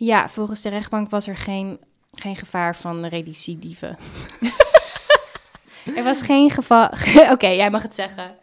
Ja, 0.00 0.28
volgens 0.28 0.60
de 0.60 0.68
rechtbank 0.68 1.10
was 1.10 1.26
er 1.26 1.36
geen, 1.36 1.80
geen 2.12 2.36
gevaar 2.36 2.76
van 2.76 3.06
recidieven. 3.06 3.96
er 5.96 6.04
was 6.04 6.22
geen 6.22 6.50
geval... 6.50 6.88
Oké, 7.34 7.46
jij 7.46 7.70
mag 7.70 7.82
het 7.82 7.94
zeggen. 7.94 8.36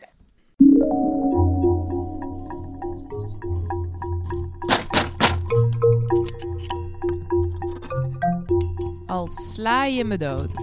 Al 9.06 9.28
sla 9.28 9.86
je 9.86 10.04
me 10.04 10.18
dood. 10.18 10.54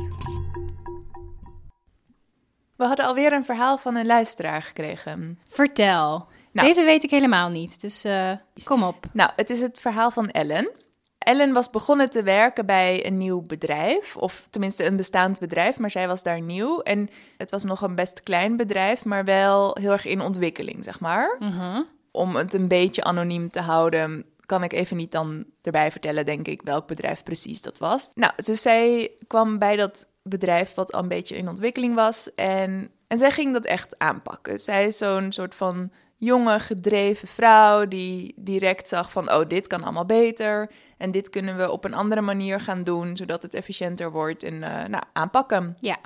We 2.77 2.85
hadden 2.85 3.07
alweer 3.07 3.33
een 3.33 3.45
verhaal 3.45 3.79
van 3.79 3.95
een 3.95 4.07
luisteraar 4.07 4.63
gekregen. 4.63 5.39
Vertel. 5.49 6.27
Nou. 6.53 6.69
Deze 6.69 6.85
weet 6.85 7.05
ik 7.05 7.11
helemaal 7.11 7.49
niet, 7.49 7.81
dus 7.81 8.05
eh, 8.05 8.33
kom 8.65 8.83
op. 8.83 9.07
Nou, 9.13 9.31
het 9.37 9.51
is 9.51 9.61
het 9.61 9.79
verhaal 9.79 10.11
van 10.11 10.31
Ellen. 10.31 10.83
Ellen 11.25 11.53
was 11.53 11.71
begonnen 11.71 12.11
te 12.11 12.23
werken 12.23 12.67
bij 12.67 13.07
een 13.07 13.19
nieuw 13.19 13.43
bedrijf, 13.43 14.17
of 14.17 14.47
tenminste 14.51 14.85
een 14.85 14.97
bestaand 14.97 15.39
bedrijf, 15.39 15.79
maar 15.79 15.91
zij 15.91 16.07
was 16.07 16.23
daar 16.23 16.41
nieuw. 16.41 16.81
En 16.81 17.09
het 17.37 17.51
was 17.51 17.65
nog 17.65 17.81
een 17.81 17.95
best 17.95 18.23
klein 18.23 18.57
bedrijf, 18.57 19.05
maar 19.05 19.25
wel 19.25 19.77
heel 19.81 19.93
erg 19.93 20.07
in 20.07 20.21
ontwikkeling, 20.21 20.85
zeg 20.85 21.01
maar. 21.01 21.37
Mhm. 21.39 21.83
Om 22.11 22.37
het 22.37 22.55
een 22.55 22.69
beetje 22.69 23.05
anoniem 23.05 23.51
te 23.51 23.61
houden, 23.61 24.25
kan 24.47 24.63
ik 24.63 24.73
even 24.73 24.97
niet 24.97 25.13
dan 25.13 25.45
erbij 25.63 25.91
vertellen, 25.91 26.25
denk 26.25 26.49
ik, 26.49 26.63
welk 26.63 26.87
bedrijf 26.87 27.23
precies 27.23 27.63
dat 27.63 27.79
was. 27.79 28.11
Nou, 28.15 28.33
dus 28.37 28.63
zij 28.63 29.11
kwam 29.27 29.59
bij 29.59 29.77
dat 29.77 30.07
bedrijf 30.23 30.75
wat 30.75 30.93
al 30.93 31.03
een 31.03 31.09
beetje 31.09 31.37
in 31.37 31.49
ontwikkeling 31.49 31.95
was 31.95 32.35
en, 32.35 32.91
en 33.07 33.19
zij 33.19 33.31
ging 33.31 33.53
dat 33.53 33.65
echt 33.65 33.99
aanpakken. 33.99 34.59
Zij 34.59 34.87
is 34.87 34.97
zo'n 34.97 35.33
soort 35.33 35.55
van 35.55 35.91
jonge, 36.17 36.61
gedreven 36.61 37.29
vrouw 37.29 37.89
die 37.89 38.35
direct 38.37 38.89
zag 38.89 39.11
van, 39.11 39.33
oh, 39.33 39.49
dit 39.49 39.67
kan 39.67 39.83
allemaal 39.83 40.07
beter. 40.07 40.71
En 40.99 41.11
dit 41.11 41.31
kunnen 41.31 41.57
we 41.57 41.71
op 41.71 41.85
een 41.85 41.95
andere 41.95 42.21
manier 42.21 42.61
gaan 42.61 42.85
doen, 42.85 43.17
zodat 43.17 43.43
het 43.43 43.55
efficiënter 43.55 44.11
wordt 44.11 44.43
en 44.43 44.63
eh, 44.63 44.89
nou, 44.89 45.03
aanpakken. 45.13 45.75
Ja. 45.81 45.97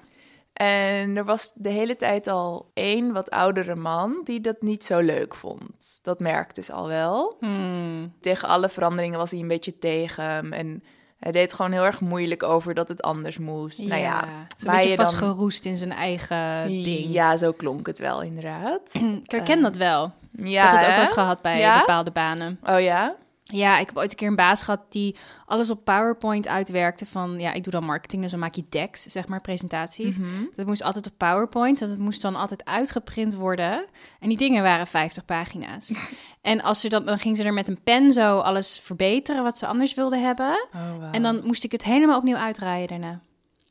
En 0.52 1.16
er 1.16 1.24
was 1.24 1.52
de 1.55 1.69
hele 1.69 1.97
tijd 1.97 2.27
al 2.27 2.70
één 2.74 3.12
wat 3.12 3.30
oudere 3.30 3.77
man 3.77 4.20
die 4.24 4.41
dat 4.41 4.62
niet 4.62 4.84
zo 4.84 4.98
leuk 4.98 5.34
vond. 5.34 5.98
Dat 6.02 6.20
merkte 6.20 6.62
ze 6.62 6.72
al 6.72 6.88
wel. 6.88 7.36
Hmm. 7.41 8.14
Tegen 8.20 8.48
alle 8.48 8.69
veranderingen 8.69 9.19
was 9.19 9.30
hij 9.30 9.41
een 9.41 9.48
beetje 9.48 9.78
tegen. 9.78 10.52
En 10.52 10.82
hij 11.19 11.33
deed 11.33 11.52
gewoon 11.52 11.72
heel 11.72 11.84
erg 11.84 12.00
moeilijk 12.00 12.42
over 12.42 12.74
dat 12.74 12.88
het 12.88 13.02
anders 13.02 13.38
moest. 13.38 13.86
Nou 13.86 14.00
ja, 14.00 14.24
waar 14.64 14.74
beetje 14.74 14.91
je 14.91 14.97
dan- 14.97 15.06
vastgeroest 15.06 15.64
in 15.64 15.78
zijn 15.78 15.92
eigen 15.92 16.66
ding. 16.66 17.12
Ja, 17.12 17.36
zo 17.36 17.52
klonk 17.52 17.86
het 17.86 17.98
wel 17.98 18.22
inderdaad. 18.22 18.94
Ik 19.25 19.30
herken 19.30 19.62
dat 19.62 19.77
wel. 19.77 20.12
Ja, 20.33 20.64
ik 20.64 20.70
heb 20.70 20.80
het 20.80 20.91
ook 20.91 20.97
wel 21.05 21.12
gehad 21.14 21.42
bij 21.42 21.56
Ja? 21.56 21.78
bepaalde 21.78 22.10
banen. 22.10 22.58
Oh 22.64 22.80
ja? 22.80 23.14
Ja, 23.50 23.78
ik 23.78 23.86
heb 23.86 23.96
ooit 23.96 24.10
een 24.10 24.16
keer 24.16 24.28
een 24.28 24.36
baas 24.36 24.62
gehad 24.62 24.80
die 24.88 25.16
alles 25.46 25.70
op 25.70 25.84
PowerPoint 25.84 26.48
uitwerkte. 26.48 27.06
Van 27.06 27.38
ja, 27.38 27.52
ik 27.52 27.62
doe 27.62 27.72
dan 27.72 27.84
marketing, 27.84 28.22
dus 28.22 28.30
dan 28.30 28.41
maak 28.41 28.54
je 28.54 28.64
decks, 28.68 29.02
zeg 29.02 29.28
maar, 29.28 29.41
presentaties. 29.41 30.18
Mhm. 30.18 30.44
Dat 30.56 30.66
moest 30.66 30.82
altijd 30.82 31.06
op 31.06 31.12
PowerPoint. 31.16 31.80
En 31.80 31.88
dat 31.88 31.98
moest 31.98 32.22
dan 32.22 32.36
altijd 32.36 32.64
uitgeprint 32.64 33.34
worden. 33.34 33.84
En 34.20 34.28
die 34.28 34.36
dingen 34.36 34.62
waren 34.62 34.86
50 34.86 35.24
pagina's. 35.24 35.92
en 36.42 36.62
als 36.62 36.80
ze 36.80 36.88
dan, 36.88 37.04
dan 37.04 37.19
ging 37.19 37.36
ze 37.36 37.44
er 37.44 37.54
met 37.54 37.69
een 37.69 37.82
pen 37.82 38.12
zo 38.12 38.38
alles 38.38 38.78
verbeteren 38.82 39.42
wat 39.42 39.58
ze 39.58 39.66
anders 39.66 39.94
wilden 39.94 40.22
hebben. 40.22 40.69
Oh. 40.74 41.08
En 41.12 41.22
dan 41.22 41.41
moest 41.44 41.64
ik 41.64 41.72
het 41.72 41.84
helemaal 41.84 42.19
opnieuw 42.19 42.36
uitdraaien 42.36 42.88
daarna. 42.88 43.20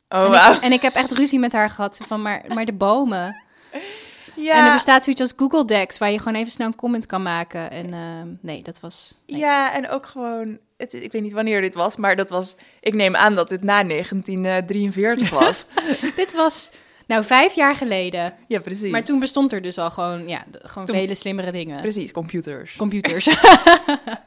Oh, 0.10 0.48
en, 0.48 0.54
ik, 0.54 0.62
en 0.62 0.72
ik 0.72 0.82
heb 0.82 0.94
echt 0.94 1.12
ruzie 1.12 1.40
met 1.40 1.54
haar 1.54 1.70
gehad. 1.70 2.00
Van, 2.08 2.22
maar, 2.22 2.44
maar 2.54 2.66
de 2.66 2.74
bomen. 2.74 3.36
Ja. 4.38 4.54
En 4.54 4.66
er 4.66 4.74
bestaat 4.74 5.04
zoiets 5.04 5.22
als 5.22 5.34
Google 5.38 5.66
Decks, 5.66 5.98
waar 5.98 6.12
je 6.12 6.18
gewoon 6.20 6.36
even 6.40 6.52
snel 6.52 6.68
een 6.68 6.76
comment 6.76 7.06
kan 7.06 7.22
maken. 7.22 7.72
En 7.72 7.94
ehm, 7.94 8.28
nee, 8.42 8.62
dat 8.64 8.80
was... 8.80 9.18
nee. 9.28 9.40
Ja, 9.40 9.74
en 9.74 9.90
ook 9.90 10.06
gewoon, 10.06 10.58
het, 10.78 10.94
ik 10.94 11.12
weet 11.12 11.22
niet 11.22 11.32
wanneer 11.34 11.62
dit 11.62 11.76
was, 11.76 11.96
maar 11.98 12.16
dat 12.16 12.30
was, 12.30 12.56
ik 12.82 12.94
neem 12.94 13.16
aan 13.16 13.36
dat 13.36 13.50
het 13.50 13.64
na 13.64 13.84
1943 13.84 15.30
was. 15.40 15.66
Dit 16.16 16.34
was, 16.34 16.72
nou, 17.08 17.24
vijf 17.24 17.54
jaar 17.56 17.76
geleden. 17.76 18.34
ja, 18.48 18.60
precies. 18.60 18.92
Maar 18.92 19.04
toen 19.04 19.20
bestond 19.20 19.54
er 19.54 19.62
dus 19.62 19.78
al 19.78 19.92
gewoon, 19.92 20.28
ja, 20.28 20.46
gewoon 20.62 20.86
Toen- 20.88 20.96
vele 20.96 21.16
slimmere 21.16 21.52
dingen. 21.52 21.82
Precies, 21.82 22.12
computers. 22.12 22.76
Computers. 22.76 23.26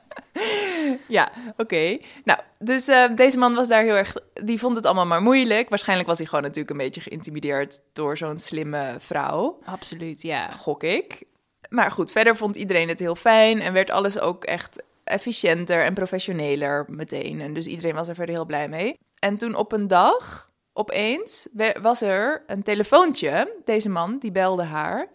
Ja, 1.08 1.30
oké. 1.56 1.98
Nou, 2.24 2.40
dus 2.58 2.88
eh, 2.88 3.16
deze 3.16 3.38
man 3.38 3.54
was 3.54 3.68
daar 3.68 3.82
heel 3.82 3.96
erg, 3.96 4.14
die 4.32 4.58
vond 4.58 4.76
het 4.76 4.84
allemaal 4.84 5.06
maar 5.06 5.22
moeilijk. 5.22 5.68
Waarschijnlijk 5.68 6.08
was 6.08 6.18
hij 6.18 6.26
gewoon 6.26 6.42
natuurlijk 6.42 6.70
een 6.70 6.84
beetje 6.84 7.00
geïntimideerd 7.00 7.80
door 7.92 8.16
zo'n 8.16 8.38
slimme 8.38 8.94
vrouw, 8.98 9.58
Absoluut, 9.64 10.22
ja. 10.22 10.50
gok 10.50 10.82
ik. 10.82 11.22
Maar 11.68 11.90
goed, 11.90 12.12
verder 12.12 12.36
vond 12.36 12.56
iedereen 12.56 12.88
het 12.88 12.98
heel 12.98 13.16
fijn 13.16 13.60
en 13.60 13.72
werd 13.72 13.90
alles 13.90 14.20
ook 14.20 14.44
echt 14.44 14.82
efficiënter 15.04 15.84
en 15.84 15.94
professioneler 15.94 16.84
meteen. 16.88 17.40
En 17.40 17.54
dus 17.54 17.66
iedereen 17.66 17.94
was 17.94 18.08
er 18.08 18.14
verder 18.14 18.34
heel 18.34 18.46
blij 18.46 18.68
mee. 18.68 18.98
En 19.18 19.38
toen 19.38 19.54
op 19.54 19.72
een 19.72 19.86
dag, 19.86 20.48
opeens, 20.72 21.48
was 21.82 22.02
er 22.02 22.44
een 22.46 22.62
telefoontje. 22.62 23.56
Deze 23.64 23.88
man, 23.88 24.18
die 24.18 24.32
belde 24.32 24.62
haar 24.62 25.06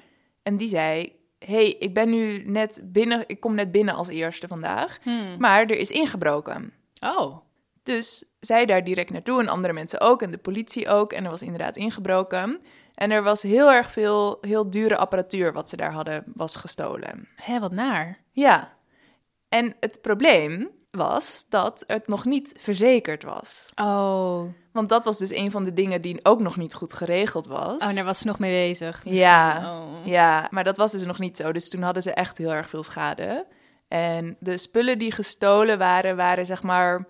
en 0.44 0.58
die 0.58 0.68
zei... 0.68 1.15
hey, 1.46 1.76
ik 1.80 1.94
ben 1.94 2.10
nu 2.10 2.44
net 2.46 2.82
binnen, 2.84 3.24
ik 3.28 3.40
kom 3.40 3.56
net 3.56 3.72
binnen 3.72 3.94
als 3.96 4.08
eerste 4.08 4.48
vandaag, 4.48 4.98
Hmm. 5.04 5.36
maar 5.40 5.60
er 5.62 5.78
is 5.78 5.92
ingebroken. 5.92 6.74
Oh, 7.00 7.38
Dus 7.84 8.24
zij 8.40 8.66
daar 8.66 8.84
direct 8.84 9.10
naartoe 9.10 9.40
en 9.42 9.48
andere 9.48 9.74
mensen 9.74 10.02
ook 10.02 10.22
en 10.22 10.32
de 10.32 10.38
politie 10.38 10.88
ook. 10.90 11.14
En 11.14 11.24
er 11.24 11.30
was 11.30 11.42
inderdaad 11.42 11.78
ingebroken. 11.78 12.62
En 12.96 13.12
er 13.12 13.24
was 13.24 13.42
heel 13.42 13.72
erg 13.72 13.92
veel 13.92 14.38
heel 14.42 14.70
dure 14.70 14.98
apparatuur 14.98 15.54
wat 15.54 15.70
ze 15.70 15.78
daar 15.78 15.92
hadden, 15.92 16.24
was 16.36 16.56
gestolen. 16.56 17.28
hè, 17.36 17.60
wat 17.60 17.72
naar. 17.72 18.20
Ja. 18.32 18.74
En 19.50 19.76
het 19.80 20.02
probleem 20.02 20.70
was 20.90 21.46
dat 21.50 21.84
het 21.88 22.08
nog 22.08 22.26
niet 22.26 22.54
verzekerd 22.58 23.24
was. 23.24 23.72
Oh, 23.82 24.44
Want 24.76 24.90
dat 24.90 25.06
was 25.06 25.18
dus 25.18 25.34
een 25.34 25.52
van 25.52 25.64
de 25.64 25.74
dingen 25.74 26.02
die 26.02 26.20
ook 26.26 26.40
nog 26.42 26.58
niet 26.58 26.74
goed 26.74 26.94
geregeld 26.94 27.48
was. 27.48 27.82
oh 27.82 27.96
daar 27.96 28.04
was 28.04 28.20
ze 28.20 28.28
nog 28.28 28.40
mee 28.40 28.68
bezig. 28.70 29.02
Ja, 29.06 29.74
Oh. 29.74 30.06
ja, 30.08 30.48
maar 30.52 30.64
dat 30.64 30.78
was 30.78 30.92
dus 30.92 31.06
nog 31.06 31.20
niet 31.20 31.38
zo. 31.38 31.52
Dus 31.52 31.70
toen 31.70 31.82
hadden 31.82 32.04
ze 32.04 32.12
echt 32.12 32.38
heel 32.38 32.54
erg 32.54 32.70
veel 32.70 32.84
schade. 32.84 33.48
En 33.88 34.36
de 34.40 34.58
spullen 34.58 34.98
die 35.00 35.12
gestolen 35.12 35.78
waren, 35.78 36.16
waren 36.16 36.46
zeg 36.46 36.64
maar... 36.64 37.06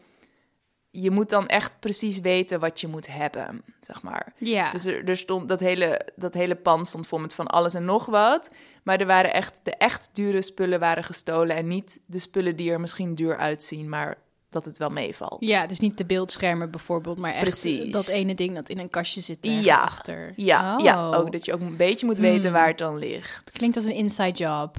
Je 0.92 1.12
moet 1.12 1.30
dan 1.30 1.48
echt 1.48 1.80
precies 1.80 2.20
weten 2.20 2.60
wat 2.60 2.82
je 2.82 2.88
moet 2.88 3.08
hebben, 3.08 3.64
zeg 3.80 4.04
maar. 4.04 4.34
Ja, 4.38 4.72
Dus 4.72 4.86
er, 4.86 5.10
er 5.10 5.18
stond 5.18 5.48
dat 5.48 5.60
hele, 5.60 6.02
dat 6.16 6.34
hele 6.34 6.56
pand 6.56 6.88
stond 6.88 7.08
vol 7.08 7.20
met 7.20 7.34
van 7.34 7.48
alles 7.48 7.74
en 7.74 7.86
nog 7.86 8.06
wat. 8.06 8.50
Maar 8.84 9.00
er 9.00 9.06
waren 9.06 9.34
echt, 9.34 9.60
de 9.64 9.72
echt 9.76 10.10
dure 10.14 10.42
spullen 10.42 10.80
waren 10.80 11.04
gestolen. 11.04 11.56
En 11.56 11.68
niet 11.68 12.00
de 12.06 12.20
spullen 12.20 12.56
die 12.56 12.72
er 12.72 12.80
misschien 12.80 13.16
duur 13.16 13.38
uitzien, 13.38 13.90
maar 13.90 14.18
dat 14.56 14.66
het 14.66 14.78
wel 14.78 14.90
meevalt. 14.90 15.38
ja, 15.40 15.68
dus 15.68 15.80
niet 15.80 15.98
de 15.98 16.06
beeldschermen 16.06 16.72
bijvoorbeeld, 16.72 17.18
maar 17.18 17.32
echt 17.34 17.42
Precies. 17.42 17.92
dat 17.92 18.08
ene 18.08 18.36
ding 18.36 18.56
dat 18.56 18.70
in 18.70 18.80
een 18.80 18.90
kastje 18.90 19.22
zit 19.22 19.38
Ja. 19.42 19.82
achter. 19.82 20.34
Ja, 20.36 20.76
Oh. 20.78 20.84
ja, 20.84 21.12
ook 21.14 21.32
dat 21.32 21.46
je 21.46 21.54
ook 21.54 21.62
een 21.62 21.78
beetje 21.78 22.06
moet 22.06 22.20
weten 22.20 22.42
Hmm. 22.44 22.52
waar 22.52 22.68
het 22.68 22.78
dan 22.78 22.98
ligt. 22.98 23.52
Klinkt 23.52 23.76
als 23.76 23.86
een 23.86 23.96
inside 23.96 24.32
job. 24.44 24.78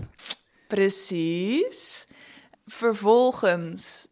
Precies. 0.69 2.07
Vervolgens 2.67 4.09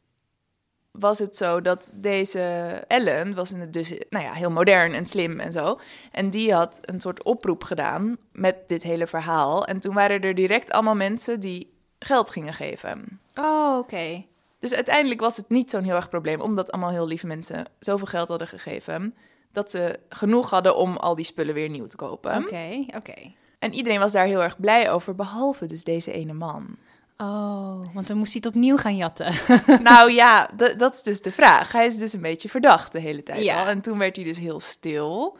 was 0.90 1.18
het 1.18 1.36
zo 1.36 1.60
dat 1.60 1.90
deze 1.94 2.40
Ellen 2.88 3.34
was 3.34 3.52
in 3.52 3.60
het 3.60 3.72
dus 3.72 3.94
nou 4.10 4.24
ja, 4.24 4.32
heel 4.32 4.50
modern 4.50 4.92
en 4.94 5.06
slim 5.06 5.40
en 5.40 5.52
zo. 5.52 5.78
En 6.12 6.30
die 6.30 6.52
had 6.54 6.78
een 6.82 7.00
soort 7.00 7.22
oproep 7.22 7.64
gedaan 7.64 8.16
met 8.32 8.68
dit 8.68 8.82
hele 8.82 9.06
verhaal. 9.06 9.66
En 9.66 9.80
toen 9.80 9.94
waren 9.94 10.20
er 10.20 10.34
direct 10.34 10.70
allemaal 10.70 10.94
mensen 10.94 11.40
die 11.40 11.72
geld 11.98 12.30
gingen 12.30 12.52
geven. 12.54 13.20
Oh, 13.34 13.78
oké. 13.78 14.24
Dus 14.64 14.74
uiteindelijk 14.74 15.20
was 15.20 15.36
het 15.36 15.48
niet 15.48 15.70
zo'n 15.70 15.82
heel 15.82 15.94
erg 15.94 16.08
probleem, 16.08 16.40
omdat 16.40 16.72
allemaal 16.72 16.90
heel 16.90 17.06
lieve 17.06 17.26
mensen 17.26 17.66
zoveel 17.78 18.06
geld 18.06 18.28
hadden 18.28 18.48
gegeven. 18.48 19.14
Dat 19.52 19.70
ze 19.70 19.98
genoeg 20.08 20.50
hadden 20.50 20.76
om 20.76 20.96
al 20.96 21.14
die 21.14 21.24
spullen 21.24 21.54
weer 21.54 21.68
nieuw 21.68 21.86
te 21.86 21.96
kopen. 21.96 22.36
Oké, 22.36 22.84
oké. 22.96 23.14
En 23.58 23.74
iedereen 23.74 23.98
was 23.98 24.12
daar 24.12 24.26
heel 24.26 24.42
erg 24.42 24.60
blij 24.60 24.90
over, 24.90 25.14
behalve 25.14 25.66
dus 25.66 25.84
deze 25.84 26.12
ene 26.12 26.32
man. 26.32 26.76
Oh, 27.16 27.80
want 27.94 28.06
dan 28.06 28.16
moest 28.16 28.32
hij 28.32 28.42
het 28.44 28.54
opnieuw 28.54 28.76
gaan 28.76 28.96
jatten. 28.96 29.34
nou 29.82 30.10
ja, 30.12 30.50
dat 30.76 30.94
is 30.94 31.02
dus 31.02 31.20
de 31.20 31.32
vraag. 31.32 31.72
Hij 31.72 31.86
is 31.86 31.98
dus 31.98 32.12
een 32.12 32.20
beetje 32.20 32.48
verdacht 32.48 32.92
de 32.92 33.00
hele 33.00 33.22
tijd 33.22 33.42
Ja. 33.42 33.60
al. 33.60 33.66
En 33.66 33.80
toen 33.80 33.98
werd 33.98 34.16
hij 34.16 34.24
dus 34.24 34.38
heel 34.38 34.60
stil. 34.60 35.36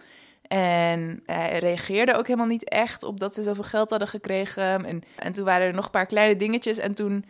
En 0.49 1.23
hij 1.27 1.59
reageerde 1.59 2.15
ook 2.15 2.27
helemaal 2.27 2.47
niet 2.47 2.69
echt 2.69 3.03
op 3.03 3.21
dat 3.21 3.35
ze 3.35 3.43
zoveel 3.43 3.65
geld 3.65 3.91
hadden 3.91 4.09
gekregen. 4.09 4.85
En, 4.85 5.03
en 5.17 5.33
toen 5.33 5.45
waren 5.45 5.67
er 5.67 5.75
nog 5.75 5.85
een 5.85 5.91
paar 5.91 6.07
kleine 6.07 6.37
dingetjes. 6.37 6.79
En 6.79 6.95
toen, 6.95 7.25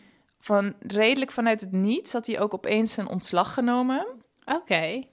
van, 0.45 0.75
redelijk 0.81 1.31
vanuit 1.31 1.61
het 1.61 1.73
niets, 1.73 2.13
had 2.13 2.27
hij 2.27 2.41
ook 2.41 2.55
opeens 2.55 2.93
zijn 2.93 3.09
ontslag 3.09 3.55
genomen. 3.55 4.07
Oké. 4.45 5.05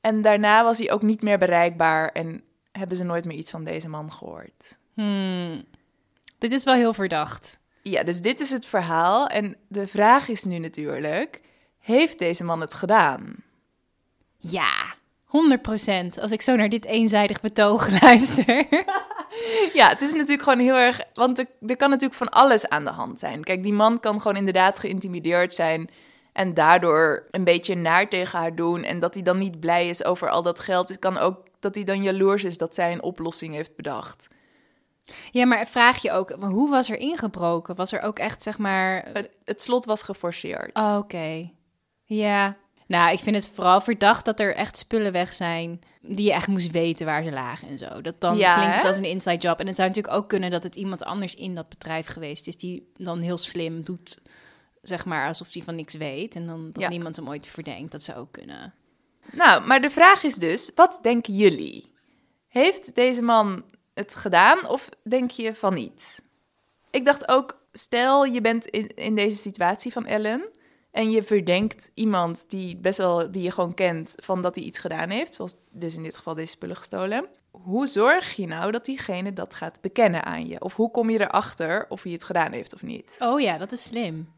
En 0.00 0.22
daarna 0.22 0.64
was 0.64 0.78
hij 0.78 0.90
ook 0.90 1.02
niet 1.02 1.22
meer 1.22 1.38
bereikbaar. 1.38 2.08
En 2.08 2.44
hebben 2.72 2.96
ze 2.96 3.04
nooit 3.04 3.24
meer 3.24 3.36
iets 3.36 3.50
van 3.50 3.64
deze 3.64 3.88
man 3.88 4.12
gehoord. 4.12 4.78
Hmm. 4.94 5.64
Dit 6.38 6.52
is 6.52 6.64
wel 6.64 6.74
heel 6.74 6.94
verdacht. 6.94 7.58
Ja, 7.82 8.02
dus 8.02 8.20
dit 8.20 8.40
is 8.40 8.50
het 8.50 8.66
verhaal. 8.66 9.26
En 9.26 9.56
de 9.68 9.86
vraag 9.86 10.28
is 10.28 10.44
nu 10.44 10.58
natuurlijk: 10.58 11.40
heeft 11.78 12.18
deze 12.18 12.44
man 12.44 12.60
het 12.60 12.74
gedaan? 12.74 13.34
Ja, 14.38 14.94
100% 15.26 16.20
Als 16.20 16.30
ik 16.30 16.42
zo 16.42 16.56
naar 16.56 16.68
dit 16.68 16.84
eenzijdig 16.84 17.40
betoog 17.40 17.90
luister. 18.02 18.66
Ja, 19.72 19.88
het 19.88 20.00
is 20.00 20.12
natuurlijk 20.12 20.42
gewoon 20.42 20.58
heel 20.58 20.76
erg. 20.76 21.00
Want 21.14 21.38
er, 21.38 21.46
er 21.66 21.76
kan 21.76 21.90
natuurlijk 21.90 22.18
van 22.18 22.28
alles 22.28 22.68
aan 22.68 22.84
de 22.84 22.90
hand 22.90 23.18
zijn. 23.18 23.44
Kijk, 23.44 23.62
die 23.62 23.72
man 23.72 24.00
kan 24.00 24.20
gewoon 24.20 24.36
inderdaad 24.36 24.78
geïntimideerd 24.78 25.54
zijn. 25.54 25.90
En 26.32 26.54
daardoor 26.54 27.26
een 27.30 27.44
beetje 27.44 27.74
naar 27.74 28.08
tegen 28.08 28.38
haar 28.38 28.54
doen. 28.54 28.82
En 28.82 28.98
dat 28.98 29.14
hij 29.14 29.22
dan 29.22 29.38
niet 29.38 29.60
blij 29.60 29.88
is 29.88 30.04
over 30.04 30.30
al 30.30 30.42
dat 30.42 30.60
geld. 30.60 30.88
Het 30.88 30.98
kan 30.98 31.18
ook 31.18 31.38
dat 31.60 31.74
hij 31.74 31.84
dan 31.84 32.02
jaloers 32.02 32.44
is 32.44 32.58
dat 32.58 32.74
zij 32.74 32.92
een 32.92 33.02
oplossing 33.02 33.54
heeft 33.54 33.76
bedacht. 33.76 34.28
Ja, 35.30 35.46
maar 35.46 35.66
vraag 35.66 36.02
je 36.02 36.10
ook, 36.10 36.30
hoe 36.30 36.70
was 36.70 36.90
er 36.90 36.98
ingebroken? 36.98 37.76
Was 37.76 37.92
er 37.92 38.02
ook 38.02 38.18
echt, 38.18 38.42
zeg 38.42 38.58
maar... 38.58 39.08
Het, 39.12 39.30
het 39.44 39.62
slot 39.62 39.84
was 39.84 40.02
geforceerd. 40.02 40.76
Oh, 40.76 40.96
Oké. 40.98 41.50
Ja. 42.04 42.56
Nou, 42.92 43.12
ik 43.12 43.18
vind 43.18 43.36
het 43.36 43.48
vooral 43.54 43.80
verdacht 43.80 44.24
dat 44.24 44.40
er 44.40 44.54
echt 44.54 44.78
spullen 44.78 45.12
weg 45.12 45.32
zijn 45.32 45.80
die 46.00 46.26
je 46.26 46.32
echt 46.32 46.46
moest 46.46 46.70
weten 46.70 47.06
waar 47.06 47.22
ze 47.22 47.30
lagen 47.32 47.68
en 47.68 47.78
zo. 47.78 48.00
Dat 48.00 48.20
dan 48.20 48.36
Ja, 48.36 48.54
klinkt 48.54 48.76
het 48.76 48.84
als 48.84 48.96
een 48.96 49.04
inside 49.04 49.36
job. 49.36 49.60
En 49.60 49.66
het 49.66 49.76
zou 49.76 49.88
natuurlijk 49.88 50.14
ook 50.16 50.28
kunnen 50.28 50.50
dat 50.50 50.62
het 50.62 50.74
iemand 50.76 51.04
anders 51.04 51.34
in 51.34 51.54
dat 51.54 51.68
bedrijf 51.68 52.06
geweest 52.06 52.46
is 52.46 52.56
die 52.56 52.92
dan 52.96 53.20
heel 53.20 53.38
slim 53.38 53.82
doet, 53.84 54.18
zeg 54.82 55.04
maar, 55.04 55.28
alsof 55.28 55.52
hij 55.52 55.62
van 55.62 55.74
niks 55.74 55.94
weet 55.94 56.34
en 56.34 56.46
dan 56.46 56.70
dat 56.72 56.82
Ja. 56.82 56.88
niemand 56.88 57.16
hem 57.16 57.28
ooit 57.28 57.46
verdenkt. 57.46 57.92
Dat 57.92 58.02
zou 58.02 58.18
ook 58.18 58.32
kunnen. 58.32 58.74
Nou, 59.32 59.66
maar 59.66 59.80
de 59.80 59.90
vraag 59.90 60.22
is 60.22 60.34
dus, 60.34 60.70
wat 60.74 60.98
denken 61.02 61.34
jullie? 61.34 61.92
Heeft 62.48 62.94
deze 62.94 63.22
man 63.22 63.64
het 63.94 64.14
gedaan 64.14 64.68
of 64.68 64.88
denk 65.04 65.30
je 65.30 65.54
van 65.54 65.74
niet? 65.74 66.22
Ik 66.90 67.04
dacht 67.04 67.28
ook, 67.28 67.60
stel 67.72 68.24
je 68.24 68.40
bent 68.40 68.66
in, 68.66 68.88
in 68.94 69.14
deze 69.14 69.36
situatie 69.36 69.92
van 69.92 70.06
Ellen 70.06 70.48
en 70.92 71.10
je 71.10 71.22
verdenkt 71.22 71.90
iemand 71.94 72.50
die 72.50 72.76
best 72.76 72.98
wel 72.98 73.30
die 73.30 73.42
je 73.42 73.50
gewoon 73.50 73.74
kent 73.74 74.14
van 74.16 74.42
dat 74.42 74.54
hij 74.54 74.64
iets 74.64 74.78
gedaan 74.78 75.10
heeft, 75.10 75.34
zoals 75.34 75.56
dus 75.70 75.96
in 75.96 76.02
dit 76.02 76.16
geval 76.16 76.34
deze 76.34 76.48
spullen 76.48 76.76
gestolen. 76.76 77.26
Hoe 77.50 77.86
zorg 77.86 78.32
je 78.36 78.46
nou 78.46 78.70
dat 78.70 78.84
diegene 78.84 79.32
dat 79.32 79.54
gaat 79.54 79.80
bekennen 79.80 80.24
aan 80.24 80.46
je? 80.46 80.60
Of 80.60 80.76
hoe 80.76 80.90
kom 80.90 81.10
je 81.10 81.20
erachter 81.20 81.86
of 81.88 82.02
hij 82.02 82.12
het 82.12 82.24
gedaan 82.24 82.52
heeft 82.52 82.74
of 82.74 82.82
niet? 82.82 83.16
Oh 83.18 83.40
ja, 83.40 83.58
dat 83.58 83.72
is 83.72 83.82
slim. 83.82 84.28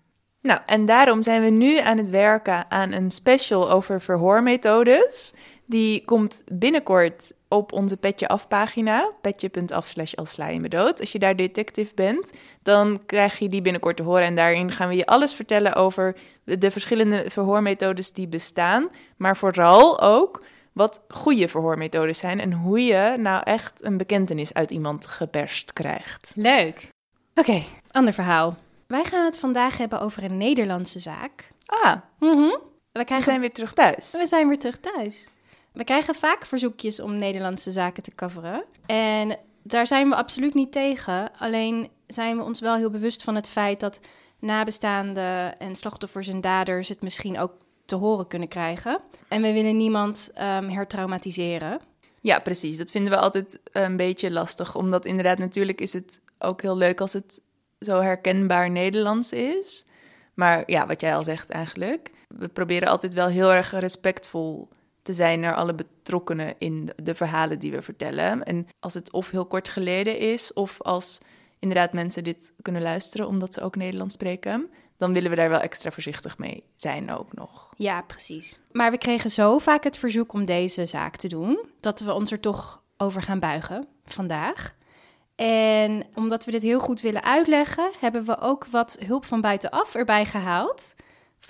Nou, 0.41 0.61
en 0.67 0.87
daarom 0.87 1.23
zijn 1.23 1.43
we 1.43 1.51
nu 1.51 1.79
aan 1.79 1.99
het 1.99 2.11
werken 2.11 2.71
aan 2.71 2.93
een 2.93 3.11
special 3.11 3.71
over 3.71 4.01
verhoormethodes. 4.01 5.35
Die 5.67 6.05
komt 6.05 6.43
binnenkort 6.53 7.33
op 7.55 7.73
onze 7.73 7.97
Petje 7.97 8.29
Af 8.29 8.49
pagina, 8.49 9.11
petje.af 9.21 9.87
slash 9.87 10.15
als 10.15 10.31
sla 10.31 10.49
je 10.49 10.61
me 10.61 10.69
dood. 10.69 11.01
Als 11.01 11.13
je 11.13 11.19
daar 11.19 11.37
detective 11.37 11.95
bent, 11.95 12.33
dan 12.63 13.01
krijg 13.07 13.39
je 13.39 13.49
die 13.49 13.63
binnenkort 13.63 13.97
te 13.97 14.03
horen. 14.03 14.23
En 14.25 14.35
daarin 14.35 14.71
gaan 14.71 14.89
we 14.89 14.97
je 14.97 15.07
alles 15.07 15.33
vertellen 15.33 15.75
over 15.75 16.17
de 16.45 16.71
verschillende 16.71 17.25
verhoormethodes 17.31 18.13
die 18.13 18.29
bestaan. 18.29 18.89
Maar 19.17 19.37
vooral 19.37 20.01
ook 20.01 20.45
wat 20.73 21.01
goede 21.09 21.49
verhoormethodes 21.49 22.19
zijn 22.19 22.41
en 22.41 22.53
hoe 22.53 22.81
je 22.81 23.15
nou 23.19 23.43
echt 23.45 23.85
een 23.85 23.97
bekentenis 23.97 24.55
uit 24.55 24.71
iemand 24.71 25.07
geperst 25.07 25.73
krijgt. 25.73 26.33
Leuk. 26.37 26.89
Oké, 27.35 27.63
ander 27.91 28.13
verhaal. 28.13 28.57
Wij 28.87 29.05
gaan 29.05 29.25
het 29.25 29.39
vandaag 29.39 29.79
hebben 29.79 30.01
over 30.01 30.25
een 30.25 30.37
Nederlandse 30.37 31.01
zaak. 31.01 31.51
Ah, 31.67 31.97
Mhm. 32.19 32.39
We 32.93 33.01
we 33.01 33.05
krijgen 33.05 33.27
zijn 33.27 33.41
weer 33.41 33.53
terug 33.53 33.73
thuis. 33.73 34.13
We 34.13 34.27
zijn 34.27 34.49
weer 34.49 34.59
terug 34.59 34.79
thuis. 34.79 35.29
We 35.75 35.85
krijgen 35.85 36.15
vaak 36.15 36.47
verzoekjes 36.47 37.01
om 37.01 37.19
Nederlandse 37.19 37.73
zaken 37.73 38.03
te 38.03 38.15
coveren. 38.15 38.65
En 38.87 39.39
daar 39.63 39.87
zijn 39.87 40.09
we 40.09 40.15
absoluut 40.15 40.55
niet 40.55 40.73
tegen. 40.73 41.31
Alleen 41.39 41.91
zijn 42.07 42.37
we 42.37 42.43
ons 42.43 42.61
wel 42.61 42.77
heel 42.77 42.91
bewust 42.91 43.23
van 43.23 43.35
het 43.35 43.51
feit 43.51 43.81
dat 43.81 44.01
nabestaanden 44.39 45.59
en 45.59 45.77
slachtoffers 45.77 46.29
en 46.29 46.41
daders 46.41 46.89
het 46.89 47.03
misschien 47.03 47.39
ook 47.39 47.53
te 47.85 47.95
horen 47.95 48.27
kunnen 48.27 48.49
krijgen. 48.49 49.01
En 49.29 49.43
we 49.43 49.53
willen 49.53 49.77
niemand 49.77 50.31
ehm, 50.35 50.69
hertraumatiseren. 50.69 51.81
Ja, 52.21 52.39
precies. 52.39 52.77
Dat 52.77 52.91
vinden 52.91 53.13
we 53.13 53.19
altijd 53.19 53.61
een 53.73 53.97
beetje 53.97 54.31
lastig. 54.31 54.75
Omdat 54.75 55.07
inderdaad, 55.07 55.39
natuurlijk 55.39 55.81
is 55.81 55.93
het 55.93 56.21
ook 56.39 56.63
heel 56.63 56.77
leuk 56.77 57.01
als 57.01 57.13
het 57.13 57.43
zo 57.79 58.01
herkenbaar 58.01 58.71
Nederlands 58.71 59.33
is. 59.33 59.87
Maar 60.35 60.63
ja, 60.67 60.87
wat 60.87 61.01
jij 61.01 61.15
al 61.15 61.23
zegt 61.23 61.51
eigenlijk. 61.51 62.11
We 62.29 62.49
proberen 62.49 62.89
altijd 62.89 63.15
wel 63.15 63.27
heel 63.27 63.53
erg 63.53 63.71
respectvol 63.71 64.69
te 65.05 65.13
zijn 65.13 65.41
naar 65.41 65.55
alle 65.55 65.75
betrokkenen 65.75 66.55
in 66.59 66.89
de- 67.03 67.15
verhalen 67.15 67.59
die 67.59 67.71
we 67.71 67.83
vertellen. 67.83 68.45
En 68.45 68.67
als 68.81 68.95
het 68.95 69.13
of 69.13 69.31
heel 69.31 69.47
kort 69.47 69.69
geleden 69.69 70.19
is, 70.19 70.53
of 70.53 70.83
als 70.83 71.21
inderdaad 71.59 71.93
mensen 71.93 72.25
dit 72.25 72.53
kunnen 72.63 72.83
luisteren 72.83 73.27
omdat 73.29 73.55
ze 73.55 73.61
ook 73.61 73.77
Nederlands 73.77 74.15
spreken, 74.15 74.71
dan 74.97 75.13
willen 75.13 75.31
we 75.31 75.37
daar 75.37 75.49
wel 75.49 75.61
extra 75.61 75.91
voorzichtig 75.91 76.39
mee 76.39 76.65
zijn 76.77 77.11
ook 77.11 77.33
nog. 77.33 77.71
Ja, 77.77 78.03
precies. 78.03 78.61
Maar 78.73 78.91
we 78.91 78.99
kregen 78.99 79.31
zo 79.31 79.59
vaak 79.59 79.85
het 79.85 79.99
verzoek 79.99 80.33
om 80.33 80.45
deze 80.45 80.87
zaak 80.87 81.17
te 81.17 81.29
doen, 81.29 81.59
dat 81.81 82.01
we 82.01 82.13
ons 82.13 82.31
er 82.33 82.41
toch 82.41 82.83
over 82.97 83.23
gaan 83.23 83.41
buigen 83.41 83.87
vandaag. 84.05 84.75
En 85.35 86.07
omdat 86.15 86.45
we 86.45 86.51
dit 86.51 86.63
heel 86.63 86.81
goed 86.81 87.01
willen 87.01 87.23
uitleggen, 87.23 87.91
hebben 88.01 88.25
we 88.25 88.41
ook 88.41 88.67
wat 88.67 88.97
hulp 89.07 89.25
van 89.25 89.41
buitenaf 89.41 89.95
erbij 89.95 90.25
gehaald 90.25 90.95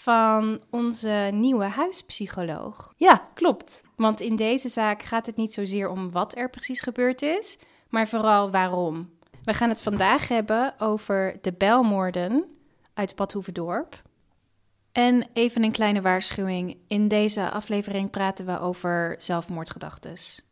van 0.05 0.61
onze 0.71 1.31
nieuwe 1.33 1.65
huispsycholoog. 1.65 2.93
Ja, 2.97 3.29
klopt. 3.35 3.83
Want 3.97 4.21
in 4.21 4.37
deze 4.37 4.69
zaak 4.69 5.03
gaat 5.03 5.27
het 5.27 5.37
niet 5.37 5.53
zozeer 5.53 5.89
om 5.89 6.11
wat 6.11 6.37
er 6.37 6.51
precies 6.51 6.81
gebeurd 6.81 7.23
is, 7.23 7.59
maar 7.89 8.09
vooral 8.09 8.51
waarom. 8.51 9.11
We 9.45 9.55
gaan 9.55 9.69
het 9.69 9.83
vandaag 9.83 10.29
hebben 10.29 10.75
over 10.79 11.39
de 11.41 11.53
belmoorden 11.53 12.45
uit 12.95 13.17
Bad 13.17 13.33
Hoeverdorp. 13.33 14.03
En 14.93 15.27
even 15.33 15.62
een 15.62 15.73
kleine 15.73 16.01
waarschuwing. 16.01 16.77
In 16.87 17.09
deze 17.09 17.51
aflevering 17.51 18.11
praten 18.11 18.47
we 18.47 18.61
over 18.61 19.15
zelfmoordgedachtes. 19.19 20.43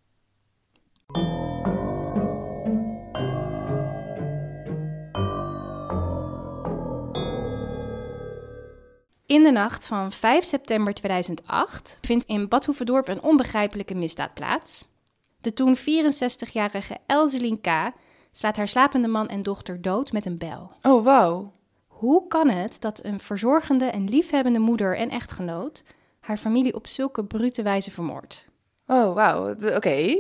In 9.33 9.43
de 9.43 9.51
nacht 9.51 9.87
van 9.87 10.13
5 10.13 10.45
september 10.45 10.95
2008 10.95 11.99
vindt 12.01 12.25
in 12.25 12.49
Bad 12.49 12.65
Hoeverdorp 12.65 13.09
een 13.09 13.23
onbegrijpelijke 13.23 13.95
misdaad 13.95 14.35
plaats. 14.35 14.89
De 15.41 15.53
toen 15.53 15.77
64-jarige 15.77 16.97
Elselien 17.07 17.61
K. 17.61 17.93
slaat 18.33 18.57
haar 18.57 18.69
slapende 18.69 19.09
man 19.09 19.29
en 19.29 19.43
dochter 19.43 19.83
dood 19.83 20.13
met 20.13 20.27
een 20.27 20.39
bel. 20.39 20.73
Oh, 20.83 21.05
wauw. 21.05 21.53
Hoe 21.87 22.27
kan 22.27 22.49
het 22.49 22.81
dat 22.81 23.05
een 23.05 23.21
verzorgende 23.21 23.85
en 23.85 24.09
liefhebbende 24.09 24.59
moeder 24.59 24.97
en 24.97 25.11
echtgenoot 25.11 25.85
haar 26.21 26.37
familie 26.37 26.75
op 26.75 26.87
zulke 26.87 27.25
brute 27.25 27.63
wijze 27.63 27.91
vermoordt? 27.91 28.47
Oh, 28.93 29.15
wauw. 29.15 29.51
Oké. 29.51 30.17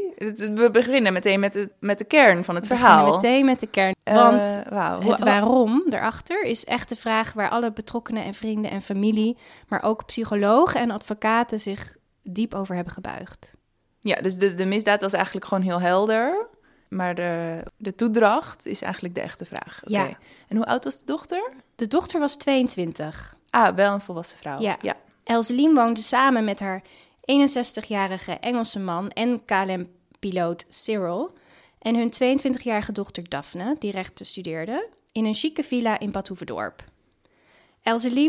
We 0.54 0.68
beginnen 0.72 1.12
meteen 1.12 1.40
met 1.40 1.52
de, 1.52 1.70
met 1.80 1.98
de 1.98 2.04
kern 2.04 2.44
van 2.44 2.54
het 2.54 2.66
We 2.66 2.76
verhaal. 2.76 3.14
meteen 3.14 3.44
met 3.44 3.60
de 3.60 3.66
kern. 3.66 3.94
Eh, 4.02 4.14
Want 4.14 4.60
wauw. 4.70 5.00
het 5.00 5.20
waarom 5.20 5.82
erachter 5.90 6.42
is 6.42 6.64
echt 6.64 6.88
de 6.88 6.96
vraag 6.96 7.32
waar 7.32 7.50
alle 7.50 7.72
betrokkenen 7.72 8.24
en 8.24 8.34
vrienden 8.34 8.70
en 8.70 8.82
familie, 8.82 9.36
maar 9.68 9.82
ook 9.82 10.06
psychologen 10.06 10.80
en 10.80 10.90
advocaten 10.90 11.60
zich 11.60 11.96
diep 12.22 12.54
over 12.54 12.74
hebben 12.74 12.92
gebuigd. 12.92 13.56
Ja, 14.00 14.20
dus 14.20 14.34
de, 14.36 14.54
de 14.54 14.64
misdaad 14.64 15.00
was 15.00 15.12
eigenlijk 15.12 15.46
gewoon 15.46 15.62
heel 15.62 15.80
helder. 15.80 16.46
Maar 16.88 17.14
de, 17.14 17.62
de 17.76 17.94
toedracht 17.94 18.66
is 18.66 18.82
eigenlijk 18.82 19.14
de 19.14 19.20
echte 19.20 19.44
vraag. 19.44 19.80
Ja. 19.84 20.08
En 20.48 20.56
hoe 20.56 20.66
oud 20.66 20.84
was 20.84 20.98
de 20.98 21.04
dochter? 21.06 21.52
De 21.76 21.86
dochter 21.86 22.20
was 22.20 22.36
22. 22.36 23.36
Ah, 23.50 23.74
wel 23.74 23.92
een 23.94 24.00
volwassen 24.00 24.38
vrouw. 24.38 24.60
Ja. 24.60 24.76
ja. 24.80 24.94
Elselien 25.24 25.74
woonde 25.74 26.00
samen 26.00 26.44
met 26.44 26.60
haar 26.60 26.82
61-jarige 27.30 28.32
Engelse 28.32 28.78
man 28.80 29.10
en 29.10 29.44
KLM-piloot 29.44 30.64
Cyril 30.68 31.32
en 31.78 31.96
hun 31.96 32.12
22-jarige 32.12 32.92
dochter 32.92 33.28
Daphne, 33.28 33.76
die 33.78 33.90
rechten 33.90 34.26
studeerde, 34.26 34.88
in 35.12 35.24
een 35.24 35.34
chique 35.34 35.64
villa 35.64 35.98
in 35.98 36.10
Bad 36.10 36.28
Hoeverdorp. 36.28 36.84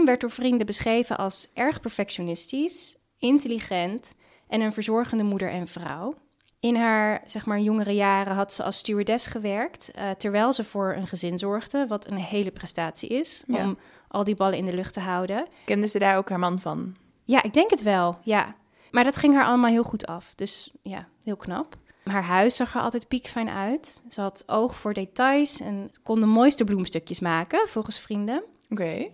Werd 0.06 0.22
door 0.22 0.32
vrienden 0.32 0.66
beschreven 0.66 1.18
als 1.18 1.48
erg 1.54 1.82
perfectionistisch, 1.82 2.96
intelligent 3.18 4.14
en 4.48 4.62
een 4.62 4.74
verzorgende 4.74 5.24
moeder 5.24 5.50
en 5.50 5.68
vrouw. 5.68 6.16
In 6.60 6.76
haar 6.76 7.22
zeg 7.26 7.46
maar, 7.46 7.60
jongere 7.60 7.92
jaren 7.96 8.36
had 8.36 8.54
ze 8.54 8.64
als 8.64 8.78
stewardess 8.78 9.28
gewerkt, 9.28 9.92
eh, 9.92 10.10
terwijl 10.10 10.54
ze 10.54 10.64
voor 10.64 10.94
een 10.98 11.08
gezin 11.08 11.38
zorgde, 11.38 11.88
wat 11.88 12.08
een 12.08 12.18
hele 12.18 12.52
prestatie 12.52 13.10
is 13.10 13.44
Ja. 13.48 13.66
om 13.66 13.78
al 14.08 14.24
die 14.24 14.36
ballen 14.36 14.58
in 14.58 14.66
de 14.66 14.74
lucht 14.74 14.94
te 14.94 15.00
houden. 15.00 15.48
Kende 15.66 15.88
ze 15.88 16.00
daar 16.00 16.18
ook 16.18 16.30
haar 16.30 16.40
man 16.40 16.60
van? 16.60 16.96
Ja, 17.24 17.44
ik 17.44 17.54
denk 17.54 17.70
het 17.70 17.82
wel, 17.82 18.18
ja. 18.24 18.56
Maar 18.94 19.04
dat 19.04 19.18
ging 19.18 19.34
haar 19.34 19.46
allemaal 19.46 19.70
heel 19.70 19.84
goed 19.84 20.06
af. 20.06 20.36
Dus 20.36 20.70
ja, 20.82 21.08
heel 21.24 21.36
knap. 21.36 21.76
Haar 22.04 22.24
huis 22.24 22.56
zag 22.56 22.76
er 22.76 22.82
altijd 22.82 23.08
piekfijn 23.08 23.50
uit. 23.50 24.02
Ze 24.10 24.22
had 24.22 24.44
oog 24.48 24.76
voor 24.76 24.94
details 24.94 25.60
en 25.60 25.92
kon 26.04 26.20
de 26.20 26.26
mooiste 26.26 26.64
bloemstukjes 26.64 27.20
maken, 27.20 27.68
volgens 27.68 28.00
vrienden. 28.00 28.44
Oké. 28.70 29.10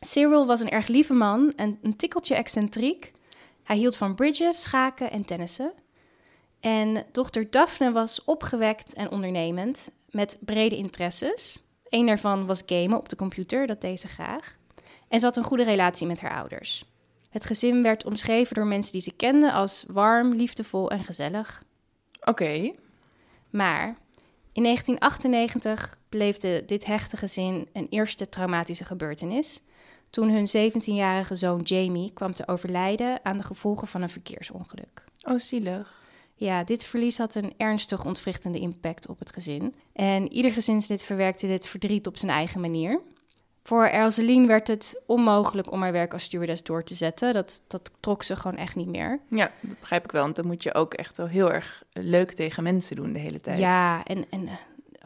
Cyril 0.00 0.46
was 0.46 0.60
een 0.60 0.70
erg 0.70 0.86
lieve 0.86 1.12
man 1.12 1.52
en 1.56 1.78
een 1.82 1.96
tikkeltje 1.96 2.34
excentriek. 2.34 3.12
Hij 3.62 3.76
hield 3.76 3.96
van 3.96 4.14
bridgen, 4.14 4.54
schaken 4.54 5.10
en 5.10 5.24
tennissen. 5.24 5.72
En 6.60 7.04
dochter 7.12 7.50
Daphne 7.50 7.92
was 7.92 8.24
opgewekt 8.24 8.94
en 8.94 9.10
ondernemend, 9.10 9.90
met 10.10 10.38
brede 10.40 10.76
interesses. 10.76 11.62
Een 11.88 12.06
daarvan 12.06 12.46
was 12.46 12.62
gamen 12.66 12.98
op 12.98 13.08
de 13.08 13.16
computer, 13.16 13.66
dat 13.66 13.80
deed 13.80 14.00
ze 14.00 14.08
graag. 14.08 14.56
En 15.08 15.18
ze 15.18 15.26
had 15.26 15.36
een 15.36 15.44
goede 15.44 15.64
relatie 15.64 16.06
met 16.06 16.20
haar 16.20 16.36
ouders. 16.36 16.84
Het 17.34 17.44
gezin 17.44 17.82
werd 17.82 18.04
omschreven 18.04 18.54
door 18.54 18.66
mensen 18.66 18.92
die 18.92 19.00
ze 19.00 19.12
kenden 19.12 19.52
als 19.52 19.84
warm, 19.88 20.34
liefdevol 20.34 20.90
en 20.90 21.04
gezellig. 21.04 21.62
Oké. 22.24 22.72
Maar 23.50 23.96
in 24.52 24.62
1998 24.62 25.98
beleefde 26.08 26.64
dit 26.66 26.84
hechte 26.84 27.16
gezin 27.16 27.68
een 27.72 27.86
eerste 27.90 28.28
traumatische 28.28 28.84
gebeurtenis. 28.84 29.60
toen 30.10 30.30
hun 30.30 30.72
17-jarige 30.72 31.34
zoon 31.34 31.60
Jamie 31.60 32.12
kwam 32.12 32.32
te 32.32 32.48
overlijden 32.48 33.24
aan 33.24 33.36
de 33.36 33.42
gevolgen 33.42 33.86
van 33.86 34.02
een 34.02 34.10
verkeersongeluk. 34.10 35.04
Oh, 35.22 35.38
zielig. 35.38 36.06
Ja, 36.34 36.64
dit 36.64 36.84
verlies 36.84 37.18
had 37.18 37.34
een 37.34 37.52
ernstig 37.56 38.04
ontwrichtende 38.04 38.58
impact 38.58 39.08
op 39.08 39.18
het 39.18 39.32
gezin. 39.32 39.74
En 39.92 40.32
ieder 40.32 40.52
gezinslid 40.52 41.04
verwerkte 41.04 41.46
dit 41.46 41.66
verdriet 41.66 42.06
op 42.06 42.16
zijn 42.16 42.30
eigen 42.30 42.60
manier. 42.60 43.00
Voor 43.66 43.84
Elseline 43.84 44.46
werd 44.46 44.66
het 44.68 45.00
onmogelijk 45.06 45.72
om 45.72 45.82
haar 45.82 45.92
werk 45.92 46.12
als 46.12 46.22
stewardess 46.22 46.62
door 46.62 46.84
te 46.84 46.94
zetten. 46.94 47.32
Dat, 47.32 47.62
dat 47.66 47.90
trok 48.00 48.22
ze 48.22 48.36
gewoon 48.36 48.56
echt 48.56 48.76
niet 48.76 48.88
meer. 48.88 49.20
Ja, 49.28 49.50
dat 49.60 49.78
begrijp 49.80 50.04
ik 50.04 50.10
wel. 50.10 50.22
Want 50.22 50.36
dan 50.36 50.46
moet 50.46 50.62
je 50.62 50.74
ook 50.74 50.94
echt 50.94 51.16
wel 51.16 51.26
heel 51.26 51.52
erg 51.52 51.82
leuk 51.92 52.32
tegen 52.32 52.62
mensen 52.62 52.96
doen 52.96 53.12
de 53.12 53.18
hele 53.18 53.40
tijd. 53.40 53.58
Ja, 53.58 54.04
en, 54.04 54.24
en 54.30 54.46
eh, 54.48 54.52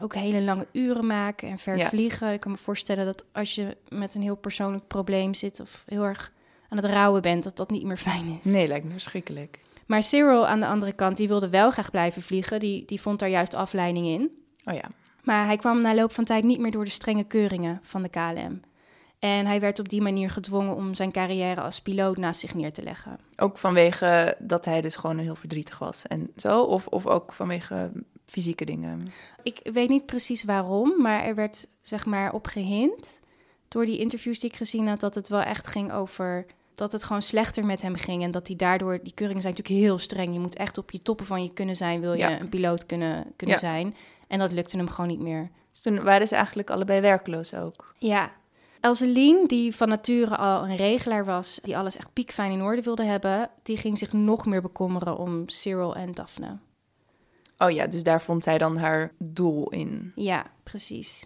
ook 0.01 0.13
hele 0.15 0.41
lange 0.41 0.67
uren 0.71 1.05
maken 1.05 1.49
en 1.49 1.57
ver 1.57 1.77
Ja. 1.77 1.87
vliegen. 1.87 2.33
Ik 2.33 2.39
kan 2.39 2.51
me 2.51 2.57
voorstellen 2.57 3.05
dat 3.05 3.23
als 3.31 3.55
je 3.55 3.77
met 3.89 4.15
een 4.15 4.21
heel 4.21 4.35
persoonlijk 4.35 4.87
probleem 4.87 5.33
zit 5.33 5.59
of 5.59 5.83
heel 5.85 6.03
erg 6.03 6.31
aan 6.69 6.77
het 6.77 6.85
rouwen 6.85 7.21
bent, 7.21 7.43
dat 7.43 7.57
dat 7.57 7.69
niet 7.69 7.83
meer 7.83 7.97
fijn 7.97 8.39
is. 8.43 8.51
Nee, 8.51 8.67
lijkt 8.67 8.85
me 8.85 8.91
verschrikkelijk. 8.91 9.59
Maar 9.85 10.03
Cyril 10.03 10.47
aan 10.47 10.59
de 10.59 10.67
andere 10.67 10.93
kant, 10.93 11.17
die 11.17 11.27
wilde 11.27 11.49
wel 11.49 11.71
graag 11.71 11.91
blijven 11.91 12.21
vliegen. 12.21 12.59
Die, 12.59 12.85
die 12.85 13.01
vond 13.01 13.19
daar 13.19 13.29
juist 13.29 13.53
afleiding 13.53 14.05
in. 14.05 14.29
Oh 14.65 14.73
ja. 14.73 14.89
Maar 15.29 15.45
hij 15.45 15.57
kwam 15.57 15.81
na 15.81 15.95
loop 15.95 16.11
van 16.13 16.23
tijd 16.23 16.43
niet 16.43 16.59
meer 16.59 16.71
door 16.71 16.83
de 16.83 16.89
strenge 16.89 17.23
keuringen 17.23 17.79
van 17.83 18.01
de 18.01 18.09
KLM. 18.09 18.61
En 19.19 19.45
hij 19.45 19.59
werd 19.59 19.79
op 19.79 19.89
die 19.89 20.01
manier 20.01 20.29
gedwongen 20.29 20.75
om 20.75 20.93
zijn 20.93 21.11
carrière 21.11 21.61
als 21.61 21.81
piloot 21.81 22.17
naast 22.17 22.39
zich 22.39 22.53
neer 22.53 22.73
te 22.73 22.81
leggen. 22.83 23.19
Ook 23.37 23.57
vanwege 23.57 24.35
dat 24.39 24.65
hij 24.65 24.81
dus 24.81 24.95
gewoon 24.95 25.17
heel 25.17 25.35
verdrietig 25.35 25.79
was 25.79 26.07
en 26.07 26.31
zo? 26.35 26.61
Of, 26.61 26.87
of 26.87 27.07
ook 27.07 27.33
vanwege 27.33 27.91
fysieke 28.25 28.65
dingen? 28.65 29.07
Ik 29.43 29.59
weet 29.73 29.89
niet 29.89 30.05
precies 30.05 30.43
waarom, 30.43 31.01
maar 31.01 31.23
er 31.23 31.35
werd 31.35 31.67
zeg 31.81 32.05
maar 32.05 32.33
op 32.33 32.47
gehind 32.47 33.19
door 33.67 33.85
die 33.85 33.97
interviews 33.99 34.39
die 34.39 34.49
ik 34.49 34.55
gezien 34.55 34.87
had 34.87 34.99
dat 34.99 35.15
het 35.15 35.27
wel 35.27 35.41
echt 35.41 35.67
ging 35.67 35.91
over 35.91 36.45
dat 36.75 36.91
het 36.91 37.03
gewoon 37.03 37.21
slechter 37.21 37.65
met 37.65 37.81
hem 37.81 37.95
ging 37.95 38.23
en 38.23 38.31
dat 38.31 38.47
hij 38.47 38.55
daardoor 38.55 38.99
die 39.03 39.13
keuringen 39.13 39.41
zijn 39.41 39.53
natuurlijk 39.53 39.85
heel 39.85 39.97
streng. 39.97 40.33
Je 40.33 40.39
moet 40.39 40.55
echt 40.55 40.77
op 40.77 40.91
je 40.91 41.01
toppen 41.01 41.25
van 41.25 41.43
je 41.43 41.53
kunnen 41.53 41.75
zijn, 41.75 41.99
wil 42.01 42.11
je 42.13 42.17
Ja. 42.19 42.39
een 42.39 42.49
piloot 42.49 42.85
kunnen, 42.85 43.33
kunnen 43.35 43.55
Ja. 43.55 43.61
zijn. 43.61 43.95
En 44.29 44.39
dat 44.39 44.51
lukte 44.51 44.77
hem 44.77 44.89
gewoon 44.89 45.09
niet 45.09 45.19
meer. 45.19 45.49
Dus 45.71 45.81
toen 45.81 46.03
waren 46.03 46.27
ze 46.27 46.35
eigenlijk 46.35 46.69
allebei 46.69 47.01
werkloos 47.01 47.53
ook. 47.53 47.93
Ja. 47.97 48.31
Elseline, 48.79 49.47
die 49.47 49.75
van 49.75 49.89
nature 49.89 50.35
al 50.35 50.63
een 50.63 50.75
regelaar 50.75 51.25
was, 51.25 51.59
die 51.63 51.77
alles 51.77 51.97
echt 51.97 52.13
piekfijn 52.13 52.51
in 52.51 52.61
orde 52.61 52.81
wilde 52.81 53.03
hebben, 53.03 53.49
die 53.63 53.77
ging 53.77 53.97
zich 53.97 54.13
nog 54.13 54.45
meer 54.45 54.61
bekommeren 54.61 55.17
om 55.17 55.49
Cyril 55.49 55.95
en 55.95 56.11
Daphne. 56.11 56.57
Oh 57.57 57.71
ja, 57.71 57.87
dus 57.87 58.03
daar 58.03 58.21
vond 58.21 58.43
zij 58.43 58.57
dan 58.57 58.77
haar 58.77 59.11
doel 59.17 59.69
in. 59.69 60.11
Ja, 60.15 60.45
precies. 60.63 61.25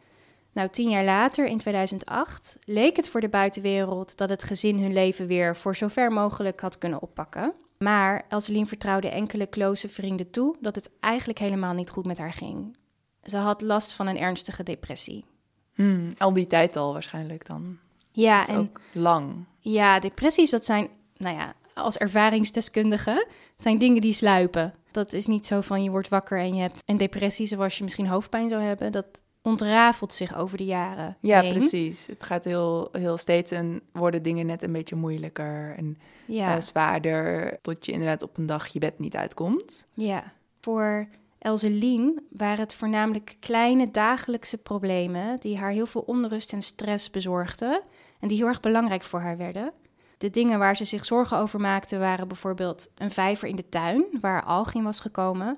Nou, 0.51 0.69
tien 0.69 0.89
jaar 0.89 1.03
later, 1.03 1.45
in 1.45 1.57
2008, 1.57 2.57
leek 2.65 2.95
het 2.95 3.09
voor 3.09 3.21
de 3.21 3.29
buitenwereld 3.29 4.17
dat 4.17 4.29
het 4.29 4.43
gezin 4.43 4.79
hun 4.79 4.93
leven 4.93 5.27
weer 5.27 5.55
voor 5.55 5.75
zover 5.75 6.11
mogelijk 6.11 6.59
had 6.59 6.77
kunnen 6.77 7.01
oppakken. 7.01 7.53
Maar 7.77 8.25
Elseline 8.29 8.65
vertrouwde 8.65 9.09
enkele 9.09 9.49
close 9.49 9.89
vrienden 9.89 10.29
toe 10.29 10.55
dat 10.59 10.75
het 10.75 10.89
eigenlijk 10.99 11.39
helemaal 11.39 11.73
niet 11.73 11.89
goed 11.89 12.05
met 12.05 12.17
haar 12.17 12.33
ging. 12.33 12.77
Ze 13.23 13.37
had 13.37 13.61
last 13.61 13.93
van 13.93 14.07
een 14.07 14.17
ernstige 14.17 14.63
depressie. 14.63 15.25
Hmm, 15.73 16.09
al 16.17 16.33
die 16.33 16.47
tijd 16.47 16.75
al 16.75 16.93
waarschijnlijk 16.93 17.45
dan. 17.45 17.77
Ja, 18.11 18.39
Dat 18.39 18.49
is 18.49 18.55
en 18.55 18.59
ook 18.61 18.79
lang. 18.93 19.45
Ja, 19.59 19.99
depressies, 19.99 20.49
dat 20.49 20.65
zijn, 20.65 20.87
nou 21.17 21.35
ja, 21.37 21.53
als 21.73 21.97
ervaringsdeskundige, 21.97 23.27
zijn 23.57 23.77
dingen 23.77 24.01
die 24.01 24.13
sluipen. 24.13 24.73
Dat 24.91 25.13
is 25.13 25.27
niet 25.27 25.45
zo 25.45 25.61
van 25.61 25.83
je 25.83 25.89
wordt 25.89 26.07
wakker 26.09 26.37
en 26.39 26.55
je 26.55 26.61
hebt 26.61 26.83
een 26.85 26.97
depressie 26.97 27.45
zoals 27.45 27.77
je 27.77 27.83
misschien 27.83 28.07
hoofdpijn 28.07 28.49
zou 28.49 28.61
hebben. 28.61 28.91
Dat 28.91 29.23
ontrafelt 29.41 30.13
zich 30.13 30.35
over 30.35 30.57
de 30.57 30.65
jaren. 30.65 31.17
Ja, 31.19 31.41
heen. 31.41 31.51
precies. 31.51 32.05
Het 32.07 32.23
gaat 32.23 32.43
heel, 32.43 32.89
heel 32.91 33.17
steeds 33.17 33.51
en 33.51 33.81
worden 33.91 34.21
dingen 34.21 34.45
net 34.45 34.63
een 34.63 34.71
beetje 34.71 34.95
moeilijker 34.95 35.75
en 35.77 35.97
Ja, 36.25 36.55
eh, 36.55 36.61
zwaarder. 36.61 37.57
Tot 37.61 37.85
je 37.85 37.91
inderdaad 37.91 38.21
op 38.23 38.37
een 38.37 38.45
dag 38.45 38.67
je 38.67 38.79
bed 38.79 38.99
niet 38.99 39.15
uitkomt. 39.15 39.87
ja. 39.93 40.33
Voor 40.61 41.07
Elseline 41.43 42.13
waren 42.29 42.59
het 42.59 42.73
voornamelijk 42.73 43.35
kleine 43.39 43.91
dagelijkse 43.91 44.57
problemen 44.57 45.39
die 45.39 45.57
haar 45.57 45.71
heel 45.71 45.85
veel 45.85 46.01
onrust 46.01 46.53
en 46.53 46.61
stress 46.61 47.09
bezorgden 47.09 47.81
en 48.19 48.27
die 48.27 48.37
heel 48.37 48.47
erg 48.47 48.59
belangrijk 48.59 49.01
voor 49.01 49.19
haar 49.19 49.37
werden. 49.37 49.71
De 50.17 50.29
dingen 50.29 50.59
waar 50.59 50.75
ze 50.75 50.85
zich 50.85 51.05
zorgen 51.05 51.37
over 51.37 51.59
maakte 51.59 51.97
waren 51.97 52.27
bijvoorbeeld 52.27 52.91
een 52.97 53.11
vijver 53.11 53.47
in 53.47 53.55
de 53.55 53.69
tuin 53.69 54.05
waar 54.21 54.43
alg 54.43 54.73
in 54.73 54.83
was 54.83 54.99
gekomen. 54.99 55.57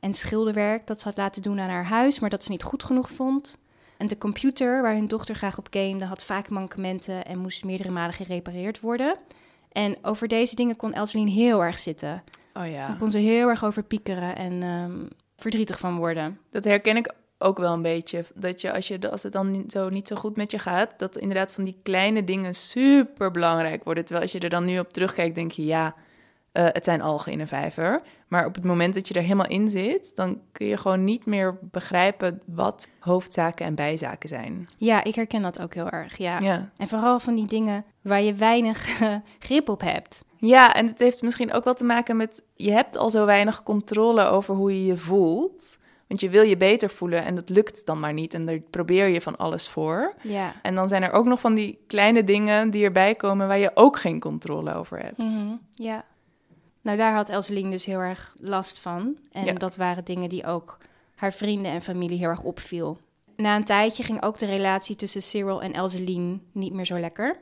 En 0.00 0.14
schilderwerk 0.14 0.86
dat 0.86 1.00
ze 1.00 1.08
had 1.08 1.16
laten 1.16 1.42
doen 1.42 1.60
aan 1.60 1.68
haar 1.68 1.84
huis, 1.84 2.18
maar 2.18 2.30
dat 2.30 2.44
ze 2.44 2.50
niet 2.50 2.62
goed 2.62 2.82
genoeg 2.82 3.10
vond. 3.10 3.58
En 3.96 4.06
de 4.06 4.18
computer 4.18 4.82
waar 4.82 4.94
hun 4.94 5.08
dochter 5.08 5.34
graag 5.34 5.58
op 5.58 5.66
gamede 5.70 6.04
had 6.04 6.24
vaak 6.24 6.48
mankementen 6.48 7.24
en 7.24 7.38
moest 7.38 7.64
meerdere 7.64 7.90
malen 7.90 8.14
gerepareerd 8.14 8.80
worden. 8.80 9.16
En 9.72 9.96
over 10.02 10.28
deze 10.28 10.54
dingen 10.54 10.76
kon 10.76 10.92
Elseline 10.92 11.30
heel 11.30 11.64
erg 11.64 11.78
zitten. 11.78 12.22
Oh 12.54 12.62
Daar 12.62 12.70
ja. 12.70 12.96
kon 12.98 13.10
ze 13.10 13.18
heel 13.18 13.48
erg 13.48 13.64
over 13.64 13.82
piekeren 13.82 14.36
en 14.36 14.62
ehm, 14.62 15.06
verdrietig 15.40 15.78
van 15.78 15.96
worden. 15.96 16.38
Dat 16.50 16.64
herken 16.64 16.96
ik 16.96 17.12
ook 17.38 17.58
wel 17.58 17.72
een 17.72 17.82
beetje. 17.82 18.24
Dat 18.34 18.60
je 18.60 18.72
als, 18.72 18.88
je, 18.88 19.10
als 19.10 19.22
het 19.22 19.32
dan 19.32 19.64
zo, 19.66 19.88
niet 19.88 20.08
zo 20.08 20.16
goed 20.16 20.36
met 20.36 20.50
je 20.50 20.58
gaat, 20.58 20.98
dat 20.98 21.16
inderdaad 21.16 21.52
van 21.52 21.64
die 21.64 21.80
kleine 21.82 22.24
dingen 22.24 22.54
super 22.54 23.30
belangrijk 23.30 23.84
worden. 23.84 24.04
Terwijl 24.04 24.24
als 24.24 24.32
je 24.32 24.40
er 24.40 24.50
dan 24.50 24.64
nu 24.64 24.78
op 24.78 24.92
terugkijkt, 24.92 25.34
denk 25.34 25.52
je 25.52 25.64
ja, 25.64 25.94
eh, 26.52 26.64
het 26.68 26.84
zijn 26.84 27.00
algen 27.02 27.32
in 27.32 27.40
een 27.40 27.48
vijver. 27.48 28.02
Maar 28.28 28.46
op 28.46 28.54
het 28.54 28.64
moment 28.64 28.94
dat 28.94 29.08
je 29.08 29.14
er 29.14 29.22
helemaal 29.22 29.46
in 29.46 29.68
zit, 29.68 30.16
dan 30.16 30.40
kun 30.52 30.66
je 30.66 30.76
gewoon 30.76 31.04
niet 31.04 31.26
meer 31.26 31.58
begrijpen 31.60 32.42
wat 32.46 32.88
hoofdzaken 33.00 33.66
en 33.66 33.74
bijzaken 33.74 34.28
zijn. 34.28 34.66
Ja, 34.76 35.04
ik 35.04 35.14
herken 35.14 35.42
dat 35.42 35.62
ook 35.62 35.74
heel 35.74 35.88
erg. 35.90 36.16
Ja. 36.16 36.38
Ja. 36.38 36.70
En 36.76 36.88
vooral 36.88 37.20
van 37.20 37.34
die 37.34 37.46
dingen 37.46 37.84
waar 38.00 38.22
je 38.22 38.34
weinig 38.34 39.00
eh, 39.00 39.14
grip 39.38 39.68
op 39.68 39.80
hebt. 39.80 40.24
Ja, 40.36 40.74
en 40.74 40.86
het 40.86 40.98
heeft 40.98 41.22
misschien 41.22 41.52
ook 41.52 41.64
wel 41.64 41.74
te 41.74 41.84
maken 41.84 42.16
met... 42.16 42.42
je 42.56 42.70
hebt 42.72 42.96
al 42.96 43.10
zo 43.10 43.26
weinig 43.26 43.62
controle 43.62 44.24
over 44.24 44.54
hoe 44.54 44.72
je 44.74 44.86
je 44.86 44.96
voelt. 44.96 45.78
Want 46.06 46.20
je 46.22 46.30
wil 46.30 46.42
je 46.42 46.56
beter 46.56 46.90
voelen 46.90 47.24
en 47.24 47.34
dat 47.34 47.48
lukt 47.48 47.86
dan 47.86 48.00
maar 48.00 48.12
niet. 48.12 48.34
En 48.34 48.46
daar 48.46 48.58
probeer 48.70 49.08
je 49.08 49.20
van 49.20 49.36
alles 49.36 49.68
voor. 49.68 50.14
Ja. 50.22 50.52
En 50.62 50.74
dan 50.74 50.88
zijn 50.88 51.02
er 51.02 51.12
ook 51.12 51.26
nog 51.26 51.40
van 51.40 51.54
die 51.54 51.78
kleine 51.86 52.24
dingen 52.24 52.70
die 52.70 52.84
erbij 52.84 53.14
komen... 53.14 53.48
waar 53.48 53.58
je 53.58 53.70
ook 53.74 53.98
geen 53.98 54.20
controle 54.20 54.74
over 54.74 54.98
hebt. 54.98 55.18
Mhm, 55.18 55.54
Ja. 55.70 56.04
Nou, 56.80 56.96
daar 56.96 57.14
had 57.14 57.28
Elseline 57.28 57.70
dus 57.70 57.84
heel 57.84 57.98
erg 57.98 58.34
last 58.38 58.78
van. 58.78 59.18
En 59.32 59.44
Ja. 59.44 59.52
dat 59.52 59.76
waren 59.76 60.04
dingen 60.04 60.28
die 60.28 60.46
ook 60.46 60.78
haar 61.14 61.32
vrienden 61.32 61.72
en 61.72 61.82
familie 61.82 62.18
heel 62.18 62.28
erg 62.28 62.42
opviel. 62.42 62.98
Na 63.36 63.56
een 63.56 63.64
tijdje 63.64 64.02
ging 64.02 64.22
ook 64.22 64.38
de 64.38 64.46
relatie 64.46 64.96
tussen 64.96 65.22
Cyril 65.22 65.62
en 65.62 65.72
Elseline 65.72 66.38
niet 66.52 66.72
meer 66.72 66.86
zo 66.86 66.98
lekker. 67.00 67.36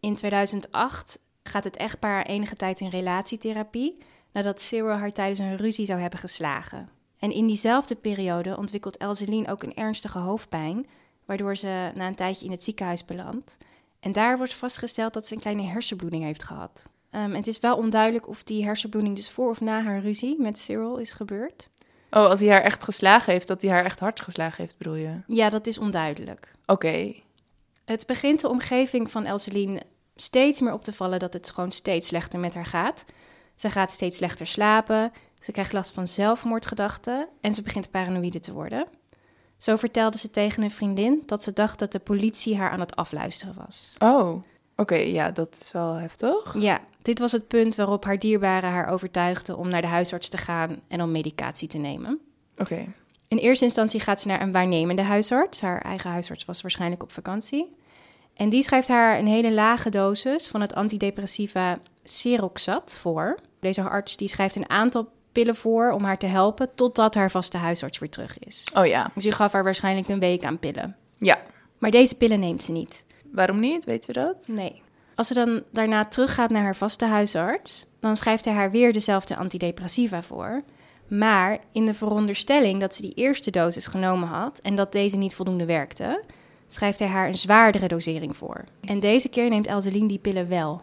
In 0.00 0.14
2008 0.14 1.20
gaat 1.42 1.64
het 1.64 1.76
echtpaar 1.76 2.26
enige 2.26 2.56
tijd 2.56 2.80
in 2.80 2.88
relatietherapie... 2.88 3.98
nadat 4.32 4.60
Cyril 4.60 4.96
haar 4.96 5.12
tijdens 5.12 5.38
een 5.38 5.56
ruzie 5.56 5.86
zou 5.86 6.00
hebben 6.00 6.18
geslagen. 6.18 6.88
En 7.18 7.32
in 7.32 7.46
diezelfde 7.46 7.94
periode 7.94 8.56
ontwikkelt 8.56 8.96
Elseline 8.96 9.50
ook 9.50 9.62
een 9.62 9.74
ernstige 9.74 10.18
hoofdpijn... 10.18 10.86
waardoor 11.24 11.56
ze 11.56 11.90
na 11.94 12.06
een 12.06 12.14
tijdje 12.14 12.44
in 12.44 12.50
het 12.50 12.64
ziekenhuis 12.64 13.04
belandt. 13.04 13.56
En 14.00 14.12
daar 14.12 14.36
wordt 14.36 14.54
vastgesteld 14.54 15.14
dat 15.14 15.26
ze 15.26 15.34
een 15.34 15.40
kleine 15.40 15.62
hersenbloeding 15.62 16.22
heeft 16.22 16.42
gehad. 16.42 16.90
Ehm, 17.10 17.34
het 17.34 17.46
is 17.46 17.58
wel 17.58 17.76
onduidelijk 17.76 18.28
of 18.28 18.42
die 18.42 18.64
hersenbloeding 18.64 19.16
dus 19.16 19.30
voor 19.30 19.50
of 19.50 19.60
na 19.60 19.82
haar 19.82 20.00
ruzie 20.00 20.40
met 20.40 20.58
Cyril 20.58 20.96
is 20.96 21.12
gebeurd. 21.12 21.68
Oh, 22.10 22.26
als 22.26 22.40
hij 22.40 22.48
haar 22.48 22.62
echt 22.62 22.84
geslagen 22.84 23.32
heeft, 23.32 23.46
dat 23.48 23.62
hij 23.62 23.70
haar 23.70 23.84
echt 23.84 23.98
hard 23.98 24.20
geslagen 24.20 24.62
heeft, 24.62 24.76
bedoel 24.78 24.94
je? 24.94 25.20
Ja, 25.26 25.48
dat 25.48 25.66
is 25.66 25.78
onduidelijk. 25.78 26.52
Oké. 26.66 27.14
Het 27.84 28.06
begint 28.06 28.40
de 28.40 28.48
omgeving 28.48 29.10
van 29.10 29.24
Elseline 29.24 29.82
steeds 30.16 30.60
meer 30.60 30.72
op 30.72 30.84
te 30.84 30.92
vallen 30.92 31.18
dat 31.18 31.32
het 31.32 31.50
gewoon 31.50 31.70
steeds 31.70 32.08
slechter 32.08 32.38
met 32.38 32.54
haar 32.54 32.66
gaat. 32.66 33.04
Ze 33.54 33.70
gaat 33.70 33.92
steeds 33.92 34.16
slechter 34.16 34.46
slapen, 34.46 35.12
ze 35.40 35.52
krijgt 35.52 35.72
last 35.72 35.92
van 35.92 36.06
zelfmoordgedachten 36.06 37.28
en 37.40 37.54
ze 37.54 37.62
begint 37.62 37.90
paranoïde 37.90 38.40
te 38.40 38.52
worden. 38.52 38.86
Zo 39.58 39.76
vertelde 39.76 40.18
ze 40.18 40.30
tegen 40.30 40.62
een 40.62 40.70
vriendin 40.70 41.22
dat 41.26 41.42
ze 41.42 41.52
dacht 41.52 41.78
dat 41.78 41.92
de 41.92 41.98
politie 41.98 42.56
haar 42.56 42.70
aan 42.70 42.80
het 42.80 42.96
afluisteren 42.96 43.54
was. 43.66 43.94
Oh, 43.98 44.42
oké. 44.76 44.94
ja, 44.94 45.30
dat 45.30 45.58
is 45.60 45.72
wel 45.72 45.94
heftig. 45.94 46.54
Ja, 46.58 46.80
dit 47.02 47.18
was 47.18 47.32
het 47.32 47.48
punt 47.48 47.74
waarop 47.74 48.04
haar 48.04 48.18
dierbaren 48.18 48.70
haar 48.70 48.88
overtuigden 48.88 49.56
om 49.56 49.68
naar 49.68 49.80
de 49.80 49.86
huisarts 49.86 50.28
te 50.28 50.36
gaan 50.36 50.80
en 50.88 51.02
om 51.02 51.10
medicatie 51.10 51.68
te 51.68 51.78
nemen. 51.78 52.18
Oké. 52.58 52.86
In 53.28 53.38
eerste 53.38 53.64
instantie 53.64 54.00
gaat 54.00 54.20
ze 54.20 54.28
naar 54.28 54.42
een 54.42 54.52
waarnemende 54.52 55.02
huisarts. 55.02 55.60
Haar 55.60 55.82
eigen 55.82 56.10
huisarts 56.10 56.44
was 56.44 56.60
waarschijnlijk 56.60 57.02
op 57.02 57.12
vakantie. 57.12 57.76
En 58.34 58.48
die 58.48 58.62
schrijft 58.62 58.88
haar 58.88 59.18
een 59.18 59.26
hele 59.26 59.52
lage 59.52 59.90
dosis 59.90 60.48
van 60.48 60.60
het 60.60 60.74
antidepressiva 60.74 61.78
Seroxat 62.02 62.96
voor. 63.00 63.38
Deze 63.60 63.82
arts 63.82 64.16
die 64.16 64.28
schrijft 64.28 64.56
een 64.56 64.70
aantal 64.70 65.08
pillen 65.32 65.56
voor 65.56 65.90
om 65.90 66.04
haar 66.04 66.18
te 66.18 66.26
helpen 66.26 66.74
totdat 66.74 67.14
haar 67.14 67.30
vaste 67.30 67.56
huisarts 67.56 67.98
weer 67.98 68.10
terug 68.10 68.38
is. 68.38 68.64
Oh 68.74 68.86
ja. 68.86 69.10
Dus 69.14 69.22
die 69.22 69.32
gaf 69.32 69.52
haar 69.52 69.64
waarschijnlijk 69.64 70.08
een 70.08 70.20
week 70.20 70.44
aan 70.44 70.58
pillen. 70.58 70.96
Ja. 71.18 71.38
Maar 71.78 71.90
deze 71.90 72.16
pillen 72.16 72.40
neemt 72.40 72.62
ze 72.62 72.72
niet. 72.72 73.04
Waarom 73.32 73.60
niet? 73.60 73.84
Weten 73.84 74.14
we 74.14 74.20
dat? 74.20 74.48
Nee. 74.48 74.82
Als 75.20 75.28
ze 75.28 75.34
dan 75.34 75.62
daarna 75.72 76.04
teruggaat 76.04 76.50
naar 76.50 76.62
haar 76.62 76.76
vaste 76.76 77.04
huisarts, 77.04 77.86
dan 78.00 78.16
schrijft 78.16 78.44
hij 78.44 78.54
haar 78.54 78.70
weer 78.70 78.92
dezelfde 78.92 79.36
antidepressiva 79.36 80.22
voor. 80.22 80.62
Maar 81.08 81.58
in 81.72 81.86
de 81.86 81.94
veronderstelling 81.94 82.80
dat 82.80 82.94
ze 82.94 83.02
die 83.02 83.14
eerste 83.14 83.50
dosis 83.50 83.86
genomen 83.86 84.28
had 84.28 84.58
en 84.58 84.76
dat 84.76 84.92
deze 84.92 85.16
niet 85.16 85.34
voldoende 85.34 85.64
werkte, 85.64 86.22
schrijft 86.66 86.98
hij 86.98 87.08
haar 87.08 87.28
een 87.28 87.38
zwaardere 87.38 87.88
dosering 87.88 88.36
voor. 88.36 88.64
En 88.80 89.00
deze 89.00 89.28
keer 89.28 89.48
neemt 89.48 89.66
Elseline 89.66 90.08
die 90.08 90.18
pillen 90.18 90.48
wel. 90.48 90.82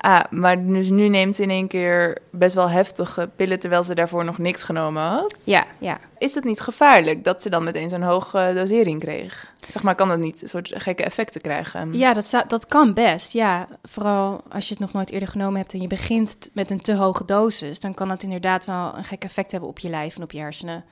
Ah, 0.00 0.24
maar 0.30 0.64
dus 0.66 0.90
nu 0.90 1.08
neemt 1.08 1.34
ze 1.34 1.42
in 1.42 1.50
één 1.50 1.68
keer 1.68 2.18
best 2.30 2.54
wel 2.54 2.70
heftige 2.70 3.30
pillen 3.36 3.58
terwijl 3.58 3.82
ze 3.82 3.94
daarvoor 3.94 4.24
nog 4.24 4.38
niks 4.38 4.62
genomen 4.62 5.02
had. 5.02 5.42
Ja, 5.44 5.66
ja. 5.78 5.98
Is 6.18 6.34
het 6.34 6.44
niet 6.44 6.60
gevaarlijk 6.60 7.24
dat 7.24 7.42
ze 7.42 7.50
dan 7.50 7.64
meteen 7.64 7.88
zo'n 7.88 8.02
hoge 8.02 8.52
dosering 8.54 9.00
kreeg? 9.00 9.52
Zeg 9.68 9.82
maar, 9.82 9.94
kan 9.94 10.08
dat 10.08 10.18
niet 10.18 10.42
een 10.42 10.48
soort 10.48 10.72
gekke 10.76 11.04
effecten 11.04 11.40
krijgen? 11.40 11.92
Ja, 11.92 12.12
dat, 12.12 12.26
zou, 12.26 12.44
dat 12.48 12.66
kan 12.66 12.94
best. 12.94 13.32
Ja, 13.32 13.68
vooral 13.82 14.42
als 14.48 14.68
je 14.68 14.74
het 14.74 14.82
nog 14.82 14.92
nooit 14.92 15.10
eerder 15.10 15.28
genomen 15.28 15.60
hebt 15.60 15.72
en 15.72 15.80
je 15.80 15.86
begint 15.86 16.50
met 16.52 16.70
een 16.70 16.80
te 16.80 16.94
hoge 16.94 17.24
dosis, 17.24 17.80
dan 17.80 17.94
kan 17.94 18.08
dat 18.08 18.22
inderdaad 18.22 18.64
wel 18.64 18.96
een 18.96 19.04
gek 19.04 19.24
effect 19.24 19.50
hebben 19.50 19.70
op 19.70 19.78
je 19.78 19.88
lijf 19.88 20.16
en 20.16 20.22
op 20.22 20.32
je 20.32 20.38
hersenen. 20.38 20.84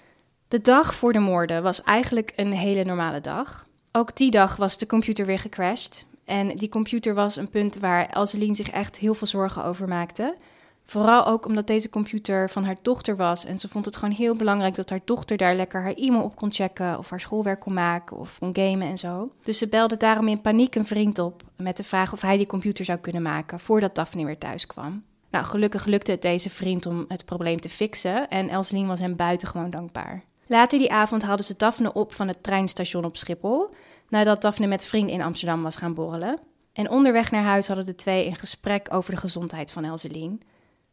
De 0.48 0.60
dag 0.60 0.94
voor 0.94 1.12
de 1.12 1.18
moorden 1.18 1.62
was 1.62 1.82
eigenlijk 1.82 2.32
een 2.36 2.52
hele 2.52 2.84
normale 2.84 3.20
dag. 3.20 3.66
Ook 3.92 4.16
die 4.16 4.30
dag 4.30 4.56
was 4.56 4.78
de 4.78 4.86
computer 4.86 5.26
weer 5.26 5.38
gecrashed. 5.38 6.06
En 6.26 6.56
die 6.56 6.68
computer 6.68 7.14
was 7.14 7.36
een 7.36 7.48
punt 7.48 7.78
waar 7.78 8.06
Elseline 8.06 8.54
zich 8.54 8.70
echt 8.70 8.98
heel 8.98 9.14
veel 9.14 9.26
zorgen 9.26 9.64
over 9.64 9.88
maakte. 9.88 10.36
Vooral 10.84 11.26
ook 11.26 11.46
omdat 11.46 11.66
deze 11.66 11.88
computer 11.88 12.50
van 12.50 12.64
haar 12.64 12.76
dochter 12.82 13.16
was. 13.16 13.44
En 13.44 13.58
ze 13.58 13.68
vond 13.68 13.84
het 13.84 13.96
gewoon 13.96 14.14
heel 14.14 14.36
belangrijk 14.36 14.74
dat 14.74 14.90
haar 14.90 15.00
dochter 15.04 15.36
daar 15.36 15.54
lekker 15.54 15.82
haar 15.82 15.94
e-mail 15.94 16.22
op 16.22 16.36
kon 16.36 16.52
checken. 16.52 16.98
Of 16.98 17.10
haar 17.10 17.20
schoolwerk 17.20 17.60
kon 17.60 17.72
maken 17.72 18.16
of 18.16 18.38
kon 18.38 18.56
gamen 18.56 18.88
en 18.88 18.98
zo. 18.98 19.30
Dus 19.42 19.58
ze 19.58 19.68
belde 19.68 19.96
daarom 19.96 20.28
in 20.28 20.40
paniek 20.40 20.74
een 20.74 20.86
vriend 20.86 21.18
op 21.18 21.42
met 21.56 21.76
de 21.76 21.84
vraag 21.84 22.12
of 22.12 22.20
hij 22.20 22.36
die 22.36 22.46
computer 22.46 22.84
zou 22.84 22.98
kunnen 22.98 23.22
maken 23.22 23.60
voordat 23.60 23.94
Daphne 23.94 24.24
weer 24.24 24.38
thuis 24.38 24.66
kwam. 24.66 25.04
Nou, 25.30 25.44
gelukkig 25.44 25.84
lukte 25.84 26.10
het 26.10 26.22
deze 26.22 26.50
vriend 26.50 26.86
om 26.86 27.04
het 27.08 27.24
probleem 27.24 27.60
te 27.60 27.68
fixen. 27.70 28.28
En 28.28 28.48
Elseline 28.48 28.86
was 28.86 29.00
hem 29.00 29.16
buitengewoon 29.16 29.70
dankbaar. 29.70 30.22
Later 30.46 30.78
die 30.78 30.92
avond 30.92 31.22
haalden 31.22 31.44
ze 31.44 31.54
Daphne 31.56 31.92
op 31.92 32.12
van 32.12 32.28
het 32.28 32.42
treinstation 32.42 33.04
op 33.04 33.16
Schiphol 33.16 33.70
nadat 34.08 34.42
Daphne 34.42 34.66
met 34.66 34.86
vrienden 34.86 35.14
in 35.14 35.22
Amsterdam 35.22 35.62
was 35.62 35.76
gaan 35.76 35.94
borrelen. 35.94 36.38
En 36.72 36.90
onderweg 36.90 37.30
naar 37.30 37.42
huis 37.42 37.66
hadden 37.66 37.84
de 37.84 37.94
twee 37.94 38.26
een 38.26 38.34
gesprek 38.34 38.86
over 38.90 39.10
de 39.14 39.20
gezondheid 39.20 39.72
van 39.72 39.84
Elseline. 39.84 40.38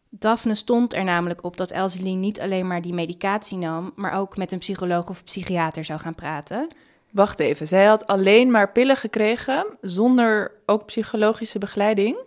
Daphne 0.09 0.55
stond 0.55 0.93
er 0.93 1.03
namelijk 1.03 1.43
op 1.43 1.57
dat 1.57 1.71
Elseline 1.71 2.19
niet 2.19 2.39
alleen 2.39 2.67
maar 2.67 2.81
die 2.81 2.93
medicatie 2.93 3.57
nam, 3.57 3.91
maar 3.95 4.13
ook 4.13 4.37
met 4.37 4.51
een 4.51 4.59
psycholoog 4.59 5.09
of 5.09 5.23
psychiater 5.23 5.85
zou 5.85 5.99
gaan 5.99 6.15
praten. 6.15 6.67
Wacht 7.11 7.39
even, 7.39 7.67
zij 7.67 7.85
had 7.85 8.07
alleen 8.07 8.51
maar 8.51 8.71
pillen 8.71 8.97
gekregen 8.97 9.65
zonder 9.81 10.51
ook 10.65 10.85
psychologische 10.85 11.59
begeleiding? 11.59 12.17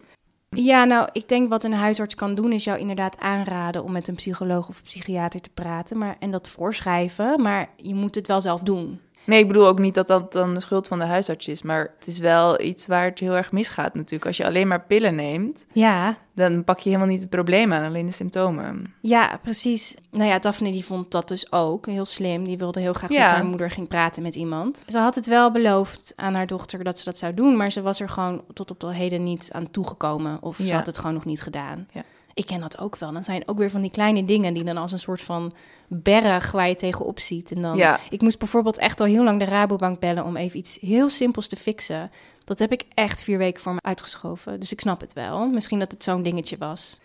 Ja, 0.48 0.84
nou, 0.84 1.08
ik 1.12 1.28
denk 1.28 1.48
wat 1.48 1.64
een 1.64 1.72
huisarts 1.72 2.14
kan 2.14 2.34
doen 2.34 2.52
is 2.52 2.64
jou 2.64 2.78
inderdaad 2.78 3.18
aanraden 3.18 3.84
om 3.84 3.92
met 3.92 4.08
een 4.08 4.14
psycholoog 4.14 4.68
of 4.68 4.82
psychiater 4.82 5.40
te 5.40 5.50
praten 5.50 5.98
maar, 5.98 6.16
en 6.18 6.30
dat 6.30 6.48
voorschrijven, 6.48 7.42
maar 7.42 7.68
je 7.76 7.94
moet 7.94 8.14
het 8.14 8.26
wel 8.26 8.40
zelf 8.40 8.60
doen. 8.60 9.00
Nee, 9.26 9.38
ik 9.38 9.46
bedoel 9.46 9.66
ook 9.66 9.78
niet 9.78 9.94
dat 9.94 10.06
dat 10.06 10.32
dan 10.32 10.54
de 10.54 10.60
schuld 10.60 10.88
van 10.88 10.98
de 10.98 11.04
huisarts 11.04 11.48
is. 11.48 11.62
Maar 11.62 11.92
het 11.98 12.06
is 12.06 12.18
wel 12.18 12.60
iets 12.60 12.86
waar 12.86 13.04
het 13.04 13.18
heel 13.18 13.36
erg 13.36 13.52
misgaat 13.52 13.94
natuurlijk. 13.94 14.26
Als 14.26 14.36
je 14.36 14.46
alleen 14.46 14.68
maar 14.68 14.84
pillen 14.84 15.14
neemt, 15.14 15.66
ja. 15.72 16.16
dan 16.34 16.64
pak 16.64 16.78
je 16.78 16.88
helemaal 16.88 17.10
niet 17.10 17.20
het 17.20 17.30
probleem 17.30 17.72
aan, 17.72 17.84
alleen 17.84 18.06
de 18.06 18.12
symptomen. 18.12 18.94
Ja, 19.00 19.38
precies. 19.42 19.94
Nou 20.10 20.28
ja, 20.28 20.38
Daphne 20.38 20.70
die 20.70 20.84
vond 20.84 21.10
dat 21.10 21.28
dus 21.28 21.52
ook 21.52 21.86
heel 21.86 22.04
slim. 22.04 22.44
Die 22.44 22.58
wilde 22.58 22.80
heel 22.80 22.92
graag 22.92 23.10
ja. 23.10 23.28
dat 23.28 23.36
haar 23.36 23.46
moeder 23.46 23.70
ging 23.70 23.88
praten 23.88 24.22
met 24.22 24.34
iemand. 24.34 24.84
Ze 24.86 24.98
had 24.98 25.14
het 25.14 25.26
wel 25.26 25.50
beloofd 25.50 26.12
aan 26.16 26.34
haar 26.34 26.46
dochter 26.46 26.84
dat 26.84 26.98
ze 26.98 27.04
dat 27.04 27.18
zou 27.18 27.34
doen. 27.34 27.56
Maar 27.56 27.72
ze 27.72 27.82
was 27.82 28.00
er 28.00 28.08
gewoon 28.08 28.42
tot 28.52 28.70
op 28.70 28.80
de 28.80 28.94
heden 28.94 29.22
niet 29.22 29.48
aan 29.52 29.70
toegekomen. 29.70 30.42
Of 30.42 30.56
ze 30.62 30.74
had 30.74 30.86
het 30.86 30.98
gewoon 30.98 31.14
nog 31.14 31.24
niet 31.24 31.42
gedaan. 31.42 31.88
Ja 31.92 32.02
ik 32.36 32.46
ken 32.46 32.60
dat 32.60 32.78
ook 32.78 32.96
wel. 32.96 33.12
Dan 33.12 33.24
zijn 33.24 33.48
ook 33.48 33.58
weer 33.58 33.70
van 33.70 33.80
die 33.80 33.90
kleine 33.90 34.24
dingen 34.24 34.54
die 34.54 34.64
dan 34.64 34.76
als 34.76 34.92
een 34.92 34.98
soort 34.98 35.20
van 35.20 35.52
berg 35.88 36.50
waar 36.50 36.68
je 36.68 36.74
tegenop 36.74 37.20
ziet. 37.20 37.52
En 37.52 37.62
dan, 37.62 37.76
ja. 37.76 38.00
ik 38.10 38.22
moest 38.22 38.38
bijvoorbeeld 38.38 38.78
echt 38.78 39.00
al 39.00 39.06
heel 39.06 39.24
lang 39.24 39.38
de 39.38 39.44
Rabobank 39.44 40.00
bellen 40.00 40.24
om 40.24 40.36
even 40.36 40.58
iets 40.58 40.78
heel 40.80 41.08
simpels 41.08 41.46
te 41.46 41.56
fixen. 41.56 42.10
Dat 42.44 42.58
heb 42.58 42.72
ik 42.72 42.84
echt 42.94 43.22
vier 43.22 43.38
weken 43.38 43.62
voor 43.62 43.72
me 43.72 43.80
uitgeschoven. 43.82 44.60
Dus 44.60 44.72
ik 44.72 44.80
snap 44.80 45.00
het 45.00 45.12
wel. 45.12 45.48
Misschien 45.48 45.78
dat 45.78 45.92
het 45.92 46.02
zo'n 46.02 46.22
dingetje 46.22 46.56
was. 46.58 47.00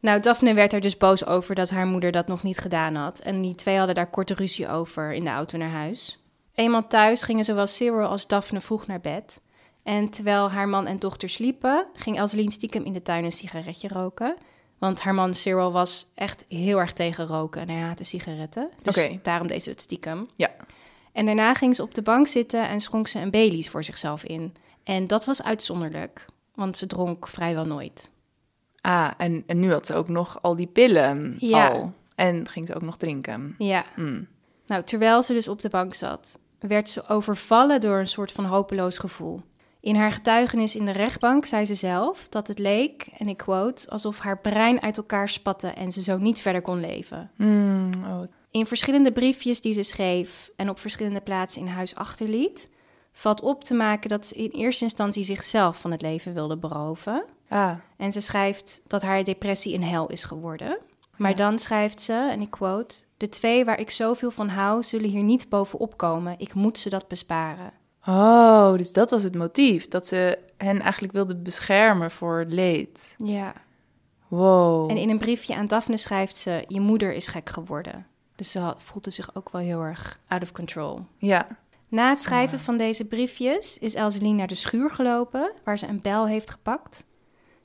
Nou, 0.00 0.20
Daphne 0.20 0.54
werd 0.54 0.72
er 0.72 0.80
dus 0.80 0.96
boos 0.96 1.26
over 1.26 1.54
dat 1.54 1.70
haar 1.70 1.86
moeder 1.86 2.12
dat 2.12 2.26
nog 2.26 2.42
niet 2.42 2.58
gedaan 2.58 2.94
had. 2.94 3.18
En 3.18 3.42
die 3.42 3.54
twee 3.54 3.76
hadden 3.76 3.94
daar 3.94 4.10
korte 4.10 4.34
ruzie 4.34 4.68
over 4.68 5.12
in 5.12 5.24
de 5.24 5.30
auto 5.30 5.58
naar 5.58 5.70
huis. 5.70 6.22
Eenmaal 6.54 6.86
thuis 6.86 7.22
gingen 7.22 7.44
zowel 7.44 7.66
Cyril 7.66 8.06
als 8.06 8.26
Daphne 8.26 8.60
vroeg 8.60 8.86
naar 8.86 9.00
bed. 9.00 9.40
En 9.82 10.10
terwijl 10.10 10.50
haar 10.50 10.68
man 10.68 10.86
en 10.86 10.98
dochter 10.98 11.28
sliepen, 11.28 11.86
ging 11.94 12.18
Elseline 12.18 12.50
stiekem 12.50 12.84
in 12.84 12.92
de 12.92 13.02
tuin 13.02 13.24
een 13.24 13.32
sigaretje 13.32 13.88
roken. 13.88 14.36
Want 14.80 15.00
haar 15.00 15.14
man 15.14 15.34
Cyril 15.34 15.72
was 15.72 16.10
echt 16.14 16.44
heel 16.48 16.78
erg 16.78 16.92
tegen 16.92 17.26
roken 17.26 17.60
en 17.60 17.68
hij 17.68 17.80
haatte 17.80 18.04
sigaretten. 18.04 18.70
Dus 18.82 19.08
daarom 19.22 19.46
deed 19.46 19.62
ze 19.62 19.70
het 19.70 19.80
stiekem. 19.80 20.28
Ja. 20.34 20.50
En 21.12 21.26
daarna 21.26 21.54
ging 21.54 21.74
ze 21.74 21.82
op 21.82 21.94
de 21.94 22.02
bank 22.02 22.26
zitten 22.26 22.68
en 22.68 22.80
schonk 22.80 23.08
ze 23.08 23.18
een 23.18 23.30
Baileys 23.30 23.68
voor 23.68 23.84
zichzelf 23.84 24.24
in. 24.24 24.54
En 24.84 25.06
dat 25.06 25.24
was 25.24 25.42
uitzonderlijk, 25.42 26.24
want 26.54 26.76
ze 26.76 26.86
dronk 26.86 27.28
vrijwel 27.28 27.64
nooit. 27.64 28.10
Ah, 28.80 29.10
en, 29.16 29.44
en 29.46 29.60
nu 29.60 29.72
had 29.72 29.86
ze 29.86 29.94
ook 29.94 30.08
nog 30.08 30.42
al 30.42 30.56
die 30.56 30.66
pillen 30.66 31.36
ja. 31.38 31.68
al. 31.68 31.92
En 32.14 32.48
ging 32.48 32.66
ze 32.66 32.74
ook 32.74 32.82
nog 32.82 32.96
drinken. 32.96 33.54
Ja. 33.58 33.84
Hmm. 33.94 34.26
Nou, 34.66 34.84
terwijl 34.84 35.22
ze 35.22 35.32
dus 35.32 35.48
op 35.48 35.60
de 35.60 35.68
bank 35.68 35.94
zat, 35.94 36.38
werd 36.58 36.90
ze 36.90 37.08
overvallen 37.08 37.80
door 37.80 37.98
een 37.98 38.06
soort 38.06 38.32
van 38.32 38.44
hopeloos 38.44 38.98
gevoel. 38.98 39.40
In 39.80 39.96
haar 39.96 40.12
getuigenis 40.12 40.76
in 40.76 40.84
de 40.84 40.90
rechtbank 40.90 41.44
zei 41.44 41.64
ze 41.64 41.74
zelf 41.74 42.28
dat 42.28 42.48
het 42.48 42.58
leek, 42.58 43.08
en 43.18 43.28
ik 43.28 43.36
quote, 43.36 43.90
alsof 43.90 44.18
haar 44.18 44.38
brein 44.38 44.82
uit 44.82 44.96
elkaar 44.96 45.28
spatte 45.28 45.68
en 45.68 45.92
ze 45.92 46.02
zo 46.02 46.18
niet 46.18 46.40
verder 46.40 46.62
kon 46.62 46.80
leven. 46.80 47.30
Mm, 47.36 47.90
oh. 48.06 48.22
In 48.50 48.66
verschillende 48.66 49.12
briefjes 49.12 49.60
die 49.60 49.72
ze 49.72 49.82
schreef 49.82 50.50
en 50.56 50.70
op 50.70 50.78
verschillende 50.78 51.20
plaatsen 51.20 51.62
in 51.62 51.68
huis 51.68 51.94
achterliet, 51.94 52.68
valt 53.12 53.40
op 53.40 53.64
te 53.64 53.74
maken 53.74 54.08
dat 54.08 54.26
ze 54.26 54.34
in 54.34 54.50
eerste 54.50 54.84
instantie 54.84 55.24
zichzelf 55.24 55.80
van 55.80 55.90
het 55.90 56.02
leven 56.02 56.34
wilde 56.34 56.56
beroven. 56.56 57.24
Ah. 57.48 57.74
En 57.96 58.12
ze 58.12 58.20
schrijft 58.20 58.82
dat 58.86 59.02
haar 59.02 59.24
depressie 59.24 59.74
een 59.74 59.84
hel 59.84 60.06
is 60.06 60.24
geworden. 60.24 60.78
Maar 61.16 61.34
dan 61.34 61.58
schrijft 61.58 62.00
ze, 62.00 62.12
en 62.12 62.40
ik 62.40 62.50
quote: 62.50 62.96
De 63.16 63.28
twee 63.28 63.64
waar 63.64 63.80
ik 63.80 63.90
zoveel 63.90 64.30
van 64.30 64.48
hou, 64.48 64.82
zullen 64.82 65.10
hier 65.10 65.22
niet 65.22 65.48
bovenop 65.48 65.96
komen. 65.96 66.34
Ik 66.38 66.54
moet 66.54 66.78
ze 66.78 66.88
dat 66.88 67.08
besparen. 67.08 67.72
Oh, 68.06 68.76
dus 68.76 68.92
dat 68.92 69.10
was 69.10 69.22
het 69.22 69.34
motief. 69.34 69.88
Dat 69.88 70.06
ze 70.06 70.38
hen 70.56 70.80
eigenlijk 70.80 71.12
wilde 71.12 71.36
beschermen 71.36 72.10
voor 72.10 72.44
leed. 72.48 73.14
Ja. 73.16 73.52
Wow. 74.28 74.90
En 74.90 74.96
in 74.96 75.10
een 75.10 75.18
briefje 75.18 75.56
aan 75.56 75.66
Daphne 75.66 75.96
schrijft 75.96 76.36
ze: 76.36 76.64
Je 76.68 76.80
moeder 76.80 77.12
is 77.12 77.28
gek 77.28 77.48
geworden. 77.48 78.06
Dus 78.34 78.50
ze 78.50 78.74
voelde 78.76 79.10
zich 79.10 79.34
ook 79.34 79.50
wel 79.50 79.60
heel 79.60 79.82
erg 79.82 80.20
out 80.28 80.42
of 80.42 80.52
control. 80.52 81.00
Ja. 81.16 81.46
Na 81.88 82.08
het 82.08 82.20
schrijven 82.20 82.60
van 82.60 82.76
deze 82.76 83.06
briefjes 83.06 83.78
is 83.78 83.94
Elseline 83.94 84.36
naar 84.36 84.46
de 84.46 84.54
schuur 84.54 84.90
gelopen, 84.90 85.52
waar 85.64 85.78
ze 85.78 85.86
een 85.86 86.00
bel 86.00 86.26
heeft 86.26 86.50
gepakt. 86.50 87.04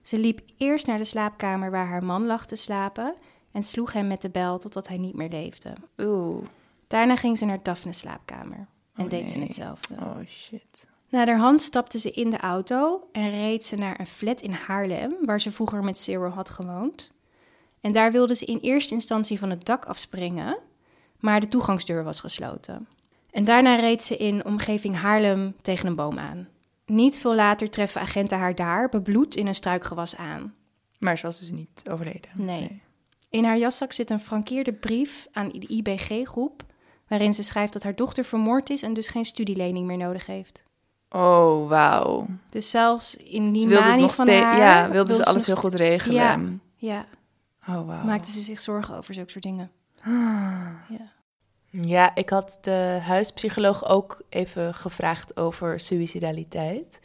Ze 0.02 0.17
liep 0.17 0.41
eerst 0.58 0.88
naar 0.88 0.98
de 0.98 1.04
slaapkamer 1.04 1.71
waar 1.71 1.88
haar 1.88 2.06
man 2.06 2.26
lag 2.26 2.45
te 2.45 2.56
slapen 2.56 3.15
en 3.52 3.63
sloeg 3.63 3.93
hem 3.93 4.08
met 4.08 4.21
de 4.21 4.30
bel 4.30 4.58
totdat 4.58 4.88
hij 4.88 4.98
niet 4.98 5.15
meer 5.15 5.30
leefde. 5.30 5.74
Oeh. 5.98 6.45
Daarna 6.88 7.15
ging 7.15 7.38
ze 7.38 7.45
naar 7.45 7.63
Daphne's 7.63 7.98
slaapkamer. 7.98 8.67
En 8.95 9.03
oh, 9.03 9.10
deed 9.10 9.29
ze 9.29 9.39
hetzelfde. 9.39 9.95
Oh 9.95 10.17
shit. 10.27 10.88
hand 11.25 11.62
stapte 11.62 11.99
ze 11.99 12.12
in 12.12 12.29
de 12.29 12.38
auto 12.38 13.08
en 13.12 13.29
reed 13.29 13.65
ze 13.65 13.75
naar 13.75 13.99
een 13.99 14.08
flat 14.08 14.41
in 14.41 14.51
Haarlem, 14.51 15.15
waar 15.21 15.41
ze 15.41 15.51
vroeger 15.51 15.84
met 15.84 15.97
Cyril 15.97 16.29
had 16.29 16.49
gewoond. 16.49 17.12
En 17.81 17.91
daar 17.91 18.12
wilde 18.12 18.36
ze 18.36 18.45
in 18.45 18.60
eerste 18.60 18.93
instantie 18.93 19.39
van 19.39 19.49
het 19.49 19.65
dak 19.65 19.86
afspringen, 19.86 20.58
maar 21.19 21.39
de 21.39 21.47
toegangsdeur 21.47 22.03
was 22.03 22.19
gesloten. 22.19 22.88
En 23.31 23.43
daarna 23.43 23.75
reed 23.75 24.03
ze 24.03 24.17
in 24.17 24.45
omgeving 24.45 24.95
Haarlem 24.95 25.55
tegen 25.62 25.88
een 25.88 25.95
boom 25.95 26.19
aan. 26.19 26.47
Niet 26.86 27.17
veel 27.17 27.36
later 27.36 27.69
treffen 27.69 28.01
agenten 28.01 28.38
haar 28.38 28.55
daar, 28.55 28.89
bebloed 28.89 29.36
in 29.36 29.47
een 29.47 29.55
struikgewas 29.55 30.17
aan. 30.17 30.53
Maar 30.99 31.17
ze 31.17 31.25
was 31.25 31.39
dus 31.39 31.51
niet 31.51 31.84
overleden. 31.91 32.29
Nee. 32.34 32.81
In 33.29 33.43
haar 33.43 33.58
jaszak 33.58 33.93
zit 33.93 34.10
een 34.10 34.19
frankeerde 34.19 34.73
brief 34.73 35.27
aan 35.31 35.49
de 35.49 35.67
IBG-groep 35.67 36.63
waarin 37.08 37.34
ze 37.34 37.44
schrijft 37.44 37.74
dat 37.74 37.84
haar 37.84 37.96
dochter 37.96 38.24
vermoord 38.24 38.70
is 38.70 38.82
en 38.84 38.94
dus 38.94 39.08
geen 39.08 39.26
studielening 39.26 39.86
meer 39.86 39.98
nodig 39.98 40.26
heeft. 40.26 40.63
Oh, 41.10 41.70
wauw. 41.70 42.28
Dus 42.50 42.70
zelfs 42.70 43.18
in 43.18 43.52
die 43.52 43.70
manie 43.70 44.08
van 44.08 44.30
haar... 44.30 44.58
Ja, 44.58 44.89
wilde 44.89 45.15
ze 45.15 45.26
alles 45.26 45.46
heel 45.46 45.56
goed 45.56 45.74
regelen. 45.74 46.15
Ja, 46.15 46.39
ja. 46.76 47.06
Oh, 47.76 47.88
wauw. 47.88 48.04
Maakte 48.04 48.32
ze 48.32 48.41
zich 48.41 48.60
zorgen 48.60 48.98
over 48.98 49.13
zulke 49.13 49.32
soort 49.32 49.44
dingen. 49.44 49.72
Ja. 50.89 51.13
Ja, 51.70 52.15
ik 52.15 52.30
had 52.30 52.58
de 52.62 53.00
huispsycholoog 53.02 53.86
ook 53.86 54.22
even 54.30 54.74
gevraagd 54.74 55.38
over 55.38 55.80
suicidaliteit. 55.80 57.00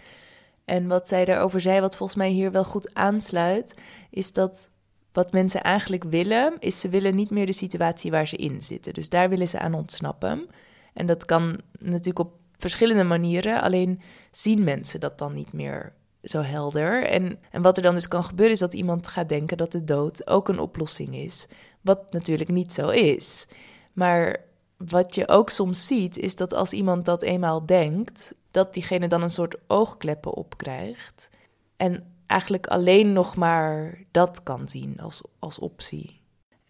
En 0.65 0.89
wat 0.89 1.09
zij 1.09 1.25
daarover 1.25 1.61
zei, 1.61 1.81
wat 1.81 1.97
volgens 1.97 2.19
mij 2.19 2.29
hier 2.29 2.51
wel 2.51 2.65
goed 2.65 2.95
aansluit, 2.95 3.75
is 4.11 4.33
dat 4.33 4.71
wat 5.13 5.33
mensen 5.33 5.63
eigenlijk 5.63 6.05
willen, 6.05 6.57
is 6.59 6.81
ze 6.81 6.89
willen 6.89 7.15
niet 7.15 7.31
meer 7.31 7.47
de 7.47 7.53
situatie 7.53 8.11
waar 8.11 8.29
ze 8.29 8.37
in 8.37 8.63
zitten. 8.63 8.95
Dus 8.95 9.09
daar 9.09 9.29
willen 9.29 9.49
ze 9.49 9.59
aan 9.59 9.75
ontsnappen. 9.75 10.49
En 10.95 11.07
dat 11.07 11.25
kan 11.25 11.61
natuurlijk 11.79 12.19
op 12.19 12.33
verschillende 12.57 13.05
manieren. 13.05 13.63
Alleen 13.63 14.01
zien 14.31 14.65
mensen 14.65 15.01
dat 15.01 15.19
dan 15.19 15.33
niet 15.33 15.53
meer 15.53 15.93
zo 16.23 16.41
helder. 16.41 17.07
En, 17.07 17.39
en 17.51 17.63
wat 17.63 17.77
er 17.77 17.83
dan 17.83 17.95
dus 17.95 18.09
kan 18.09 18.25
gebeuren, 18.25 18.55
is 18.55 18.61
dat 18.61 18.75
iemand 18.75 19.07
gaat 19.07 19.29
denken 19.29 19.57
dat 19.57 19.73
de 19.73 19.85
dood 19.85 20.27
ook 20.27 20.49
een 20.49 20.59
oplossing 20.59 21.15
is. 21.15 21.47
Wat 21.81 22.13
natuurlijk 22.13 22.51
niet 22.51 22.73
zo 22.73 22.89
is. 22.89 23.47
Maar 23.93 24.37
wat 24.77 25.15
je 25.15 25.29
ook 25.29 25.51
soms 25.51 25.87
ziet, 25.87 26.19
is 26.19 26.37
dat 26.37 26.55
als 26.55 26.73
iemand 26.73 27.05
dat 27.05 27.23
eenmaal 27.23 27.67
denkt, 27.67 28.35
dat 28.51 28.75
diegene 28.75 29.09
dan 29.09 29.23
een 29.23 29.31
soort 29.31 29.57
oogkleppen 29.67 30.35
op 30.35 30.57
krijgt. 30.57 31.31
En 31.77 32.05
eigenlijk 32.31 32.67
alleen 32.67 33.13
nog 33.13 33.37
maar 33.37 33.99
dat 34.11 34.43
kan 34.43 34.69
zien 34.69 35.01
als, 35.01 35.23
als 35.39 35.59
optie. 35.59 36.21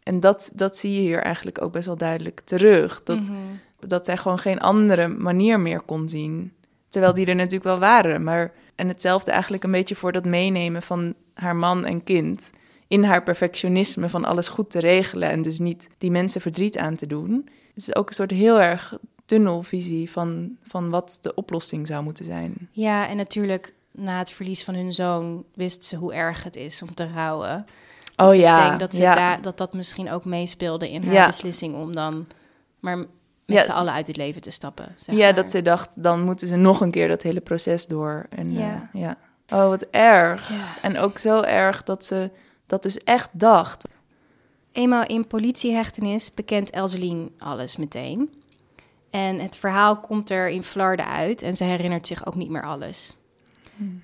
En 0.03 0.21
dat, 0.21 0.51
dat 0.55 0.77
zie 0.77 0.93
je 0.93 1.01
hier 1.01 1.23
eigenlijk 1.23 1.63
ook 1.63 1.73
best 1.73 1.87
wel 1.87 1.97
duidelijk 1.97 2.41
terug. 2.41 3.03
Dat, 3.03 3.19
Mhm. 3.21 3.33
dat 3.87 4.05
zij 4.05 4.17
gewoon 4.17 4.39
geen 4.39 4.59
andere 4.61 5.09
manier 5.09 5.61
meer 5.61 5.81
kon 5.81 6.09
zien. 6.09 6.53
Terwijl 6.89 7.13
die 7.15 7.27
er 7.27 7.35
natuurlijk 7.35 7.65
wel 7.65 7.79
waren. 7.79 8.23
Maar, 8.25 8.53
en 8.75 8.89
hetzelfde 8.89 9.31
eigenlijk 9.31 9.65
een 9.65 9.71
beetje 9.71 9.95
voor 9.95 10.13
dat 10.13 10.25
meenemen 10.25 10.83
van 10.83 11.15
haar 11.35 11.57
man 11.57 11.85
en 11.85 12.03
kind. 12.03 12.51
In 12.89 13.05
haar 13.05 13.23
perfectionisme 13.23 14.09
van 14.09 14.25
alles 14.25 14.49
goed 14.49 14.71
te 14.71 14.79
regelen. 14.79 15.31
En 15.31 15.43
dus 15.43 15.59
niet 15.59 15.89
die 15.99 16.11
mensen 16.11 16.41
verdriet 16.41 16.79
aan 16.79 16.97
te 16.97 17.07
doen. 17.07 17.49
Het 17.75 17.89
is 17.89 17.95
ook 17.95 18.09
een 18.09 18.15
soort 18.15 18.31
heel 18.31 18.61
erg 18.61 18.99
tunnelvisie 19.25 20.11
van, 20.11 20.57
van 20.63 20.91
wat 20.91 21.19
de 21.21 21.35
oplossing 21.35 21.87
zou 21.87 22.03
moeten 22.05 22.25
zijn. 22.25 22.69
Ja, 22.71 23.09
en 23.09 23.17
natuurlijk 23.17 23.75
na 23.93 24.19
het 24.19 24.31
verlies 24.31 24.65
van 24.65 24.75
hun 24.75 24.93
zoon 24.93 25.45
wist 25.55 25.85
ze 25.85 25.97
hoe 25.97 26.15
erg 26.15 26.45
het 26.45 26.57
is 26.57 26.83
om 26.83 26.95
te 26.95 27.09
rouwen. 27.15 27.67
Oh 28.17 28.27
Dus 28.29 28.37
ja, 28.37 28.63
ik 28.63 28.69
denk 28.69 28.81
dat, 28.81 28.95
ze 28.95 29.03
ja. 29.03 29.15
daar, 29.15 29.41
dat 29.43 29.59
dat 29.59 29.73
misschien 29.73 30.11
ook 30.11 30.25
meespeelde 30.25 30.91
in 30.91 31.05
haar 31.05 31.13
Ja. 31.13 31.27
beslissing 31.27 31.75
om 31.75 31.95
dan 31.95 32.27
maar 32.81 32.97
met 32.97 33.07
Ja. 33.47 33.63
z'n 33.63 33.71
allen 33.71 33.93
uit 33.93 34.07
het 34.07 34.17
leven 34.17 34.41
te 34.43 34.51
stappen. 34.51 34.95
zeg 34.97 35.17
ja, 35.17 35.25
maar. 35.25 35.35
dat 35.35 35.51
ze 35.51 35.63
dacht, 35.63 36.03
dan 36.03 36.23
moeten 36.23 36.49
ze 36.49 36.57
nog 36.57 36.81
een 36.81 36.91
keer 36.91 37.09
dat 37.09 37.23
hele 37.23 37.41
proces 37.41 37.87
door. 37.87 38.27
En, 38.31 38.53
Ja. 38.53 38.89
ja. 38.93 39.17
ja. 39.49 39.63
Oh, 39.63 39.69
wat 39.69 39.83
erg. 39.91 40.49
Ja. 40.49 40.65
En 40.83 40.99
ook 40.99 41.19
zo 41.19 41.41
erg 41.43 41.83
dat 41.83 42.05
ze 42.05 42.31
dat 42.67 42.83
dus 42.83 42.99
echt 43.05 43.29
dacht. 43.33 43.85
Eenmaal 44.73 45.07
in 45.07 45.27
politiehechtenis 45.27 46.35
bekent 46.35 46.71
Elseline 46.71 47.31
alles 47.39 47.77
meteen. 47.77 48.33
En 49.11 49.39
het 49.41 49.57
verhaal 49.57 50.01
komt 50.01 50.31
er 50.31 50.49
in 50.49 50.63
Florida 50.63 51.05
uit 51.05 51.43
en 51.43 51.57
ze 51.57 51.65
herinnert 51.65 52.07
zich 52.07 52.27
ook 52.27 52.35
niet 52.35 52.51
meer 52.51 52.65
alles. 52.65 53.17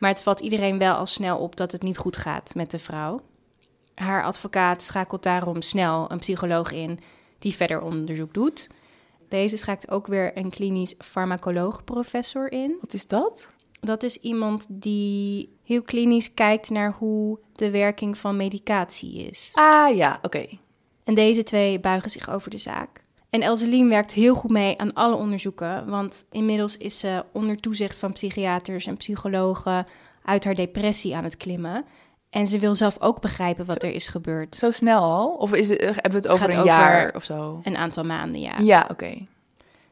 Maar 0.01 0.11
het 0.11 0.23
valt 0.23 0.41
iedereen 0.41 0.79
wel 0.79 0.95
al 0.95 1.07
snel 1.07 1.39
op 1.39 1.57
dat 1.57 1.73
het 1.73 1.83
niet 1.83 1.99
goed 1.99 2.17
gaat 2.17 2.55
met 2.55 2.71
de 2.71 2.79
vrouw. 2.79 3.21
Haar 3.95 4.25
advocaat 4.25 4.83
schakelt 4.83 5.23
daarom 5.23 5.63
snel 5.63 6.11
een 6.11 6.19
psycholoog 6.19 6.73
in 6.73 6.99
die 7.39 7.55
verder 7.55 7.81
onderzoek 7.81 8.35
doet. 8.35 8.69
Deze 9.29 9.57
schakelt 9.57 9.91
ook 9.91 10.07
weer 10.07 10.37
een 10.37 10.51
klinisch 10.51 10.95
farmacoloog-professor 10.99 12.53
in. 12.53 12.77
Wat 12.81 12.93
is 12.93 13.07
dat? 13.07 13.51
Dat 13.81 14.03
is 14.03 14.17
iemand 14.21 14.67
die 14.69 15.57
heel 15.65 15.83
klinisch 15.83 16.35
kijkt 16.35 16.71
naar 16.71 16.93
hoe 16.99 17.39
de 17.53 17.71
werking 17.71 18.19
van 18.19 18.37
medicatie 18.37 19.15
is. 19.15 19.51
Ah 19.55 19.97
ja, 19.97 20.19
oké. 20.23 20.47
En 21.05 21.15
deze 21.15 21.43
twee 21.43 21.81
buigen 21.81 22.11
zich 22.11 22.31
over 22.31 22.51
de 22.51 22.59
zaak. 22.59 23.05
En 23.37 23.43
Elseline 23.43 23.89
werkt 23.89 24.13
heel 24.13 24.35
goed 24.35 24.51
mee 24.51 24.79
aan 24.79 24.93
alle 24.93 25.15
onderzoeken, 25.15 25.89
want 25.89 26.27
inmiddels 26.31 26.77
is 26.77 26.99
ze 26.99 27.25
onder 27.33 27.57
toezicht 27.57 27.99
van 27.99 28.13
psychiaters 28.13 28.87
en 28.87 28.97
psychologen 28.97 29.87
uit 30.25 30.45
haar 30.45 30.55
depressie 30.55 31.17
aan 31.17 31.25
het 31.25 31.37
klimmen. 31.37 31.85
En 32.31 32.47
ze 32.47 32.59
wil 32.59 32.75
zelf 32.75 33.01
ook 33.01 33.21
begrijpen 33.21 33.65
wat 33.65 33.83
er 33.83 33.91
is 33.91 34.09
gebeurd. 34.09 34.55
Zo 34.55 34.71
snel 34.71 35.01
al? 35.01 35.29
Of 35.29 35.53
is 35.55 35.69
het, 35.69 35.81
hebben 35.81 36.11
we 36.11 36.17
het 36.17 36.29
over 36.29 36.45
Gaat 36.45 36.53
een 36.53 36.59
over- 36.61 36.73
jaar 36.73 37.15
of 37.15 37.25
zo? 37.25 37.61
Een 37.63 37.77
aantal 37.77 38.05
maanden, 38.05 38.41
ja. 38.41 38.59
Ja, 38.59 38.87
oké. 38.91 39.27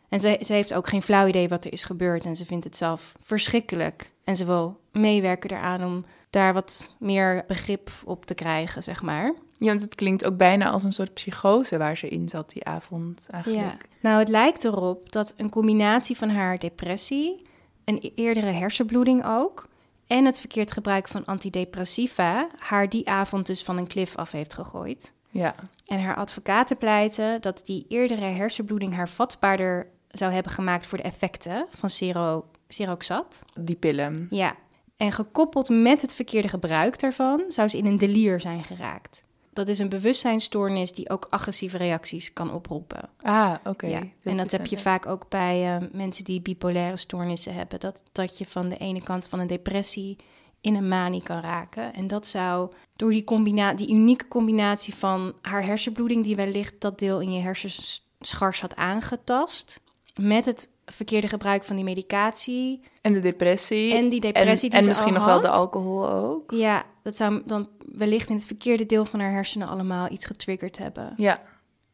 En 0.09 0.21
ze, 0.21 0.39
ze 0.41 0.53
heeft 0.53 0.75
ook 0.75 0.89
geen 0.89 1.03
flauw 1.03 1.27
idee 1.27 1.49
wat 1.49 1.65
er 1.65 1.73
is 1.73 1.85
gebeurd 1.85 2.25
en 2.25 2.37
ze 2.37 2.47
vindt 2.47 2.65
het 2.65 2.77
zelf 2.77 3.15
verschrikkelijk. 3.23 4.11
En 4.25 4.37
ze 4.37 4.45
wil 4.45 4.81
meewerken 4.93 5.51
eraan 5.51 5.85
om 5.85 6.05
daar 6.35 6.53
wat 6.53 6.97
meer 6.99 7.45
begrip 7.47 7.91
op 8.05 8.27
te 8.27 8.35
krijgen, 8.35 8.83
zeg 8.83 9.03
maar. 9.03 9.35
Ja, 9.59 9.67
want 9.67 9.81
het 9.81 9.95
klinkt 9.95 10.25
ook 10.25 10.37
bijna 10.37 10.71
als 10.71 10.85
een 10.85 10.93
soort 10.93 11.15
psychose 11.15 11.79
waar 11.79 11.97
ze 11.97 12.09
in 12.09 12.29
zat 12.29 12.53
die 12.53 12.65
avond 12.65 13.29
eigenlijk. 13.31 13.89
Nou, 14.01 14.19
het 14.19 14.29
lijkt 14.29 14.65
erop 14.65 15.13
dat 15.13 15.35
een 15.37 15.51
combinatie 15.51 16.17
van 16.17 16.29
haar 16.29 16.59
depressie, 16.59 17.43
een 17.85 17.99
e- 18.01 18.13
eerdere 18.15 18.51
hersenbloeding 18.51 19.27
ook, 19.27 19.67
en 20.07 20.25
het 20.25 20.39
verkeerd 20.39 20.73
gebruik 20.73 21.09
van 21.09 21.25
antidepressiva 21.25 22.49
haar 22.59 22.89
die 22.89 23.09
avond 23.09 23.47
dus 23.47 23.63
van 23.63 23.77
een 23.77 23.87
klif 23.87 24.17
af 24.17 24.33
heeft 24.33 24.55
gegooid. 24.55 25.13
Ja. 25.31 25.55
En 25.87 26.03
haar 26.03 26.17
advocaten 26.17 26.77
pleiten 26.77 27.41
dat 27.41 27.61
die 27.65 27.85
eerdere 27.89 28.25
hersenbloeding 28.25 28.95
haar 28.95 29.09
vatbaarder 29.09 29.87
zou 30.11 30.33
hebben 30.33 30.53
gemaakt 30.53 30.87
voor 30.87 30.99
de 30.99 31.05
effecten 31.05 31.67
van 31.71 31.91
Sero, 31.91 32.47
Seroxat. 32.69 33.45
die 33.61 33.77
pillen. 33.77 34.27
Ja, 34.31 34.55
en 34.97 35.13
gekoppeld 35.13 35.69
met 35.69 36.01
het 36.01 36.15
verkeerde 36.15 36.49
gebruik 36.49 37.01
daarvan 37.01 37.45
zou 37.49 37.69
ze 37.69 37.79
in 37.79 37.87
een 37.87 37.99
delier 37.99 38.41
zijn 38.41 38.65
geraakt. 38.65 39.25
Dat 39.53 39.69
is 39.69 39.79
een 39.79 39.89
bewustzijnsstoornis 39.89 40.93
die 40.93 41.11
ook 41.11 41.27
agressieve 41.31 41.77
reacties 41.77 42.33
kan 42.33 42.53
oproepen. 42.53 43.09
Ah, 43.21 43.55
oké. 43.65 43.87
Ja, 43.87 44.03
en 44.23 44.37
dat 44.37 44.51
heb 44.51 44.67
je 44.67 44.79
vaak 44.79 45.07
ook 45.07 45.29
bij 45.29 45.77
eh, 45.77 45.89
mensen 45.93 46.25
die 46.25 46.41
bipolaire 46.41 46.97
stoornissen 46.97 47.55
hebben. 47.55 47.81
Dat, 47.81 48.03
dat 48.13 48.39
je 48.39 48.47
van 48.47 48.69
de 48.69 48.77
ene 48.77 49.03
kant 49.03 49.29
van 49.29 49.39
een 49.39 49.47
depressie 49.47 50.17
in 50.61 50.75
een 50.75 50.89
manie 50.89 51.23
kan 51.23 51.41
raken. 51.41 51.95
En 51.95 52.07
dat 52.07 52.27
zou 52.27 52.73
door 52.97 53.11
die, 53.11 53.25
combina 53.25 53.75
die 53.75 53.91
unieke 53.91 54.29
combinatie 54.29 54.95
van 54.95 55.35
haar 55.43 55.65
hersenbloeding... 55.65 56.25
die 56.25 56.37
wellicht 56.37 56.75
dat 56.79 56.99
deel 56.99 57.21
in 57.21 57.33
je 57.33 57.41
hersenschars 57.41 58.61
had 58.61 58.77
aangetast... 58.77 59.81
met 60.15 60.45
het 60.45 60.69
verkeerde 60.87 61.29
gebruik 61.29 61.65
van 61.65 61.77
die 61.77 61.85
medicatie 61.85 62.81
En 63.01 63.13
de 63.13 63.21
depressie. 63.21 63.95
en 63.95 64.09
die 64.09 64.21
depressie 64.21 64.71
en, 64.71 64.71
die 64.71 64.79
en 64.79 64.83
ze 64.83 64.89
misschien 64.89 65.13
nog 65.13 65.25
wel 65.25 65.41
de 65.41 65.49
alcohol 65.49 66.09
ook. 66.11 66.51
Ja, 66.51 66.85
dat 67.03 67.17
zou 67.17 67.43
dan 67.47 67.69
wellicht 67.93 68.29
in 68.29 68.35
het 68.35 68.47
verkeerde 68.47 68.87
deel 68.87 69.05
van 69.05 69.21
haar 69.21 69.33
hersenen 69.33 69.69
allemaal 69.69 70.11
iets 70.11 70.27
getriggerd 70.27 70.79
hebben. 70.79 71.13
Ja. 71.17 71.41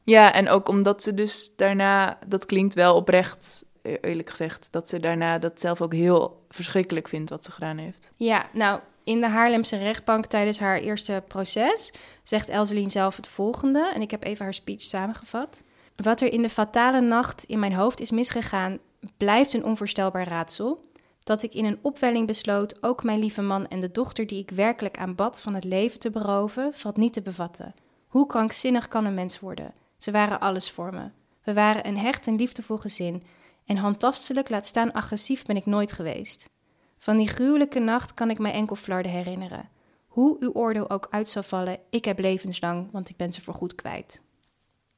Ja, 0.04 0.32
en 0.32 0.48
ook 0.48 0.68
omdat 0.68 1.02
ze 1.02 1.14
dus 1.14 1.52
daarna, 1.56 2.18
dat 2.26 2.46
klinkt 2.46 2.74
wel 2.74 2.94
oprecht, 2.94 3.64
e- 3.82 3.96
eerlijk 4.00 4.30
gezegd, 4.30 4.68
dat 4.72 4.88
ze 4.88 5.00
daarna 5.00 5.38
dat 5.38 5.60
zelf 5.60 5.80
ook 5.80 5.92
heel 5.92 6.44
verschrikkelijk 6.48 7.08
vindt 7.08 7.30
wat 7.30 7.44
ze 7.44 7.50
gedaan 7.50 7.78
heeft. 7.78 8.12
Ja, 8.16 8.46
nou, 8.52 8.80
in 9.04 9.20
de 9.20 9.28
Haarlemse 9.28 9.76
rechtbank 9.76 10.26
tijdens 10.26 10.58
haar 10.58 10.78
eerste 10.78 11.22
proces 11.28 11.92
zegt 12.22 12.48
Elseline 12.48 12.90
zelf 12.90 13.16
het 13.16 13.26
volgende. 13.26 13.90
En 13.94 14.00
ik 14.00 14.10
heb 14.10 14.24
even 14.24 14.44
haar 14.44 14.54
speech 14.54 14.82
samengevat. 14.82 15.62
Wat 16.02 16.20
er 16.20 16.32
in 16.32 16.42
de 16.42 16.48
fatale 16.48 17.00
nacht 17.00 17.44
in 17.44 17.58
mijn 17.58 17.74
hoofd 17.74 18.00
is 18.00 18.10
misgegaan, 18.10 18.78
blijft 19.16 19.54
een 19.54 19.64
onvoorstelbaar 19.64 20.28
raadsel. 20.28 20.88
Dat 21.22 21.42
ik 21.42 21.54
in 21.54 21.64
een 21.64 21.78
opwelling 21.82 22.26
besloot 22.26 22.82
ook 22.82 23.02
mijn 23.02 23.18
lieve 23.18 23.42
man 23.42 23.68
en 23.68 23.80
de 23.80 23.90
dochter 23.90 24.26
die 24.26 24.38
ik 24.38 24.50
werkelijk 24.50 24.98
aanbad 24.98 25.40
van 25.40 25.54
het 25.54 25.64
leven 25.64 26.00
te 26.00 26.10
beroven, 26.10 26.74
valt 26.74 26.96
niet 26.96 27.12
te 27.12 27.22
bevatten. 27.22 27.74
Hoe 28.06 28.26
krankzinnig 28.26 28.88
kan 28.88 29.04
een 29.04 29.14
mens 29.14 29.40
worden? 29.40 29.72
Ze 29.98 30.10
waren 30.10 30.40
alles 30.40 30.70
voor 30.70 30.94
me. 30.94 31.10
We 31.42 31.54
waren 31.54 31.86
een 31.86 31.98
hecht 31.98 32.26
en 32.26 32.36
liefdevol 32.36 32.76
gezin. 32.76 33.22
En 33.64 33.76
handtastelijk, 33.76 34.48
laat 34.48 34.66
staan 34.66 34.92
agressief, 34.92 35.44
ben 35.44 35.56
ik 35.56 35.66
nooit 35.66 35.92
geweest. 35.92 36.50
Van 36.98 37.16
die 37.16 37.28
gruwelijke 37.28 37.78
nacht 37.78 38.14
kan 38.14 38.30
ik 38.30 38.38
mij 38.38 38.52
enkel 38.52 38.76
flarde 38.76 39.08
herinneren. 39.08 39.68
Hoe 40.06 40.36
uw 40.40 40.52
oordeel 40.52 40.90
ook 40.90 41.06
uit 41.10 41.28
zal 41.28 41.42
vallen, 41.42 41.78
ik 41.90 42.04
heb 42.04 42.18
levenslang, 42.18 42.88
want 42.92 43.08
ik 43.08 43.16
ben 43.16 43.32
ze 43.32 43.42
voorgoed 43.42 43.74
kwijt. 43.74 44.22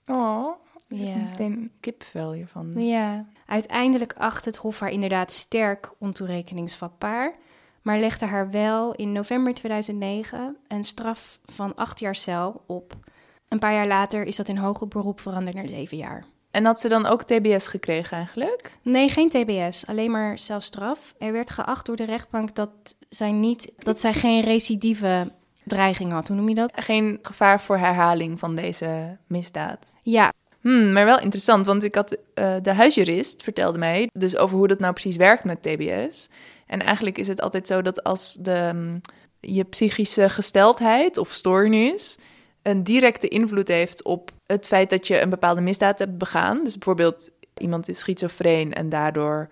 Oh, 0.06 0.52
Ja. 0.94 1.16
meteen 1.16 1.70
kipvel 1.80 2.32
hiervan. 2.32 2.82
Ja, 2.82 3.24
uiteindelijk 3.46 4.14
acht 4.16 4.44
het 4.44 4.56
Hof 4.56 4.80
haar 4.80 4.90
inderdaad 4.90 5.32
sterk 5.32 5.92
ontoerekeningsvatbaar, 5.98 7.34
maar 7.82 7.98
legde 7.98 8.26
haar 8.26 8.50
wel 8.50 8.94
in 8.94 9.12
november 9.12 9.54
2009 9.54 10.56
een 10.68 10.84
straf 10.84 11.40
van 11.44 11.74
acht 11.74 12.00
jaar 12.00 12.16
cel 12.16 12.62
op. 12.66 12.96
Een 13.48 13.58
paar 13.58 13.72
jaar 13.72 13.86
later 13.86 14.24
is 14.24 14.36
dat 14.36 14.48
in 14.48 14.56
hoger 14.56 14.88
beroep 14.88 15.20
veranderd 15.20 15.56
naar 15.56 15.68
zeven 15.68 15.96
jaar. 15.96 16.24
En 16.50 16.64
had 16.64 16.80
ze 16.80 16.88
dan 16.88 17.06
ook 17.06 17.22
TBS 17.22 17.66
gekregen 17.66 18.16
eigenlijk? 18.16 18.78
Nee, 18.82 19.08
geen 19.08 19.28
TBS, 19.28 19.86
alleen 19.86 20.10
maar 20.10 20.38
celstraf. 20.38 21.14
Er 21.18 21.32
werd 21.32 21.50
geacht 21.50 21.86
door 21.86 21.96
de 21.96 22.04
rechtbank 22.04 22.54
dat 22.54 22.70
zij, 23.08 23.32
niet, 23.32 23.72
dat 23.78 24.00
zij 24.00 24.12
geen 24.12 24.40
recidieve 24.40 25.32
dreiging 25.64 26.12
had. 26.12 26.28
Hoe 26.28 26.36
noem 26.36 26.48
je 26.48 26.54
dat? 26.54 26.72
Geen 26.74 27.18
gevaar 27.22 27.60
voor 27.60 27.78
herhaling 27.78 28.38
van 28.38 28.54
deze 28.54 29.16
misdaad. 29.26 29.92
Ja, 30.02 30.31
Hmm, 30.62 30.92
maar 30.92 31.04
wel 31.04 31.20
interessant, 31.20 31.66
want 31.66 31.82
ik 31.82 31.94
had 31.94 32.16
eh, 32.34 32.54
de 32.62 32.72
huisjurist 32.72 33.42
vertelde 33.42 33.78
mij 33.78 34.08
dus 34.12 34.36
over 34.36 34.56
hoe 34.56 34.68
dat 34.68 34.78
nou 34.78 34.92
precies 34.92 35.16
werkt 35.16 35.44
met 35.44 35.62
TBS. 35.62 36.28
En 36.66 36.80
eigenlijk 36.80 37.18
is 37.18 37.28
het 37.28 37.40
altijd 37.40 37.66
zo 37.66 37.82
dat 37.82 38.04
als 38.04 38.34
de, 38.40 38.70
mm, 38.74 39.00
je 39.40 39.64
psychische 39.64 40.28
gesteldheid 40.28 41.18
of 41.18 41.30
stoornis 41.30 42.16
een 42.62 42.84
directe 42.84 43.28
invloed 43.28 43.68
heeft 43.68 44.02
op 44.02 44.30
het 44.46 44.66
feit 44.66 44.90
dat 44.90 45.06
je 45.06 45.20
een 45.20 45.30
bepaalde 45.30 45.60
misdaad 45.60 45.98
hebt 45.98 46.18
begaan. 46.18 46.64
Dus 46.64 46.74
bijvoorbeeld 46.74 47.30
iemand 47.56 47.88
is 47.88 47.98
schizofreen 47.98 48.72
en 48.72 48.88
daardoor 48.88 49.48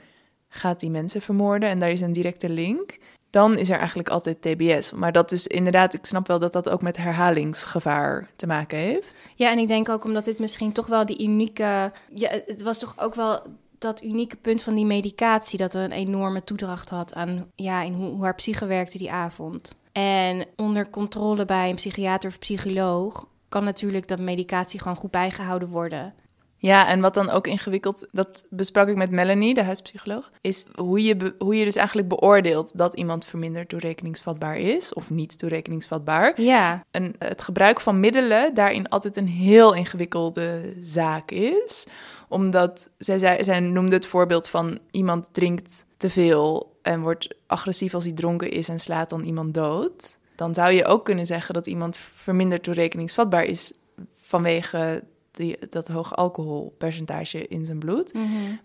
gaat 0.49 0.81
die 0.81 0.91
mensen 0.91 1.21
vermoorden 1.21 1.69
en 1.69 1.79
daar 1.79 1.91
is 1.91 2.01
een 2.01 2.13
directe 2.13 2.49
link. 2.49 2.99
Dan 3.31 3.57
is 3.57 3.71
er 3.71 3.79
eigenlijk 3.79 4.09
altijd 4.09 4.43
TBS. 4.43 4.93
Maar 4.93 5.13
dat 5.13 5.33
is 5.33 5.47
inderdaad, 5.47 5.95
ik 5.95 6.07
snap 6.07 6.27
wel 6.27 6.39
dat 6.39 6.53
dat 6.53 6.69
ook 6.69 6.83
met 6.83 6.97
herhalingsgevaar 6.97 8.31
te 8.37 8.47
maken 8.47 8.79
heeft. 8.79 9.31
Ja, 9.37 9.51
en 9.51 9.59
ik 9.59 9.69
denk 9.69 9.89
ook 9.89 10.05
omdat 10.05 10.25
dit 10.25 10.39
misschien 10.39 10.73
toch 10.73 10.87
wel 10.87 11.07
die 11.07 11.23
unieke... 11.23 11.93
Ja, 12.15 12.31
het 12.47 12.63
was 12.63 12.79
toch 12.79 12.95
ook 12.99 13.15
wel 13.15 13.43
dat 13.79 14.03
unieke 14.03 14.37
punt 14.37 14.63
van 14.63 14.75
die 14.75 14.87
medicatie... 14.87 15.59
dat 15.59 15.75
er 15.75 15.83
een 15.83 15.93
enorme 15.93 16.45
toedracht 16.45 16.89
had 16.89 17.15
aan 17.15 17.47
ja, 17.55 17.83
in 17.83 17.93
hoe, 17.93 18.11
hoe 18.11 18.23
haar 18.23 18.35
psyche 18.35 18.67
werkte 18.67 18.99
die 18.99 19.13
avond. 19.13 19.77
En 19.93 20.47
onder 20.57 20.91
controle 20.91 21.45
bij 21.45 21.69
een 21.69 21.77
psychiater 21.77 22.31
of 22.31 22.39
psycholoog... 22.39 23.27
kan 23.49 23.65
natuurlijk 23.65 24.09
dat 24.09 24.21
medicatie 24.21 24.81
gewoon 24.81 24.97
goed 24.97 25.11
bijgehouden 25.11 25.69
worden. 25.69 26.15
Ja, 26.63 26.89
en 26.89 27.01
wat 27.01 27.15
dan 27.15 27.31
ook 27.31 27.47
ingewikkeld, 27.47 28.07
dat 28.13 28.47
besprak 28.51 28.89
ik 28.89 28.97
met 28.97 29.11
Melanie, 29.11 29.55
de 29.55 29.63
huispsycholoog, 29.63 30.31
is 30.41 30.67
hoe 30.75 31.03
je, 31.03 31.35
hoe 31.39 31.57
je 31.57 31.65
dus 31.65 31.77
eigenlijk 31.77 32.09
beoordeelt 32.09 32.79
dat 32.79 32.95
iemand 32.95 33.27
verminderd 33.27 33.69
toerekeningsvatbaar 33.69 34.59
is 34.59 34.95
of 34.95 35.11
niet 35.11 35.39
toerekeningsvatbaar. 35.39 36.41
Ja, 36.41 36.85
En 36.91 37.15
het 37.19 37.43
gebruik 37.43 37.81
van 37.81 38.01
middelen 38.01 38.55
daarin 38.55 38.89
altijd 38.89 39.17
een 39.17 39.29
heel 39.29 39.75
ingewikkelde 39.75 40.75
zaak 40.81 41.31
is. 41.31 41.87
Omdat 42.29 42.91
zij, 42.99 43.19
zei, 43.19 43.45
zij 43.45 43.61
noemde 43.61 43.97
het 43.97 44.07
voorbeeld 44.07 44.49
van 44.49 44.79
iemand 44.91 45.29
drinkt 45.33 45.87
te 45.97 46.11
veel 46.11 46.79
en 46.83 47.01
wordt 47.01 47.35
agressief 47.47 47.95
als 47.95 48.05
hij 48.05 48.13
dronken 48.13 48.51
is 48.51 48.69
en 48.69 48.79
slaat 48.79 49.11
dan 49.11 49.23
iemand 49.23 49.55
dood. 49.55 50.19
Dan 50.35 50.55
zou 50.55 50.73
je 50.73 50.85
ook 50.85 51.05
kunnen 51.05 51.27
zeggen 51.27 51.55
dat 51.55 51.67
iemand 51.67 51.99
verminderd 51.99 52.63
toerekeningsvatbaar 52.63 53.45
is 53.45 53.73
vanwege 54.15 55.03
die, 55.41 55.57
dat 55.69 55.89
hoge 55.89 56.15
alcoholpercentage 56.15 57.47
in 57.49 57.65
zijn 57.65 57.79
bloed. 57.79 58.13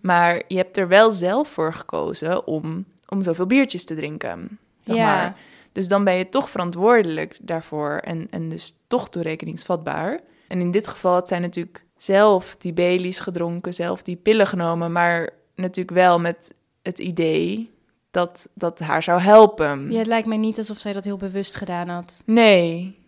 Maar 0.02 0.44
je 0.48 0.56
hebt 0.58 0.78
er 0.78 0.88
wel 0.88 1.12
zelf 1.12 1.48
voor 1.48 1.74
gekozen 1.74 2.48
om, 2.48 2.86
om 3.08 3.24
zoveel 3.24 3.46
biertjes 3.46 3.86
te 3.86 3.96
drinken. 3.96 4.60
Zeg 4.84 4.96
Ja. 4.96 5.06
maar. 5.16 5.38
Dus 5.72 5.88
dan 5.88 6.04
ben 6.04 6.14
je 6.16 6.30
toch 6.30 6.50
verantwoordelijk 6.50 7.38
daarvoor 7.42 7.92
en, 7.98 8.28
en 8.30 8.50
dus 8.50 8.78
toch 8.88 9.10
toerekeningsvatbaar. 9.10 10.20
En 10.48 10.60
in 10.62 10.72
dit 10.72 10.88
geval 10.88 11.14
had 11.14 11.28
zij 11.28 11.40
natuurlijk 11.40 11.86
zelf 11.98 12.56
die 12.58 12.74
Baileys 12.74 13.20
gedronken, 13.20 13.74
zelf 13.74 14.02
die 14.04 14.16
pillen 14.16 14.48
genomen, 14.48 14.92
maar 14.92 15.30
natuurlijk 15.56 15.96
wel 15.98 16.20
met 16.20 16.54
het 16.82 17.00
idee 17.00 17.74
dat 18.12 18.48
dat 18.54 18.80
haar 18.80 19.04
zou 19.04 19.22
helpen. 19.22 19.92
ja, 19.92 19.98
het 19.98 20.08
lijkt 20.08 20.28
mij 20.28 20.38
niet 20.38 20.58
alsof 20.58 20.78
zij 20.78 20.94
dat 20.94 21.04
heel 21.04 21.18
bewust 21.18 21.56
gedaan 21.56 21.88
had. 21.88 22.22
Nee. 22.26 23.04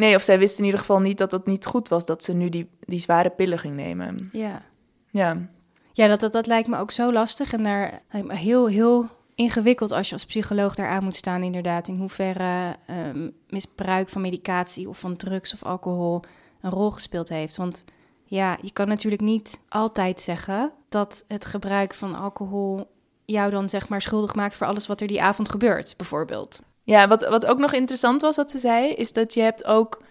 Nee, 0.00 0.14
of 0.14 0.22
zij 0.22 0.38
wist 0.38 0.58
in 0.58 0.64
ieder 0.64 0.80
geval 0.80 1.00
niet 1.00 1.18
dat 1.18 1.32
het 1.32 1.46
niet 1.46 1.66
goed 1.66 1.88
was 1.88 2.06
dat 2.06 2.24
ze 2.24 2.32
nu 2.32 2.48
die, 2.48 2.70
die 2.80 3.00
zware 3.00 3.30
pillen 3.30 3.58
ging 3.58 3.74
nemen. 3.74 4.28
Ja. 4.32 4.62
Ja. 5.10 5.36
Ja, 5.92 6.06
dat, 6.06 6.20
dat, 6.20 6.32
dat 6.32 6.46
lijkt 6.46 6.68
me 6.68 6.78
ook 6.78 6.90
zo 6.90 7.12
lastig 7.12 7.52
en 7.52 7.62
daar 7.62 8.02
heel, 8.28 8.68
heel 8.68 9.08
ingewikkeld 9.34 9.92
als 9.92 10.06
je 10.08 10.12
als 10.12 10.24
psycholoog 10.24 10.74
daar 10.74 10.88
aan 10.88 11.04
moet 11.04 11.16
staan, 11.16 11.42
inderdaad. 11.42 11.88
In 11.88 11.96
hoeverre 11.98 12.76
ehm, 12.86 13.30
misbruik 13.48 14.08
van 14.08 14.22
medicatie 14.22 14.88
of 14.88 14.98
van 14.98 15.16
drugs 15.16 15.52
of 15.52 15.62
alcohol 15.62 16.22
een 16.60 16.70
rol 16.70 16.90
gespeeld 16.90 17.28
heeft. 17.28 17.56
Want 17.56 17.84
ja, 18.24 18.58
je 18.62 18.72
kan 18.72 18.88
natuurlijk 18.88 19.22
niet 19.22 19.60
altijd 19.68 20.20
zeggen 20.20 20.72
dat 20.88 21.24
het 21.28 21.44
gebruik 21.44 21.94
van 21.94 22.14
alcohol 22.14 22.90
jou 23.24 23.50
dan 23.50 23.68
zeg 23.68 23.88
maar 23.88 24.02
schuldig 24.02 24.34
maakt 24.34 24.54
voor 24.54 24.66
alles 24.66 24.86
wat 24.86 25.00
er 25.00 25.06
die 25.06 25.22
avond 25.22 25.48
gebeurt, 25.48 25.94
bijvoorbeeld. 25.96 26.62
Ja, 26.90 27.08
wat, 27.08 27.28
wat 27.28 27.46
ook 27.46 27.58
nog 27.58 27.72
interessant 27.72 28.20
was 28.20 28.36
wat 28.36 28.50
ze 28.50 28.58
zei, 28.58 28.92
is 28.92 29.12
dat 29.12 29.34
je 29.34 29.40
hebt 29.40 29.64
ook 29.64 30.02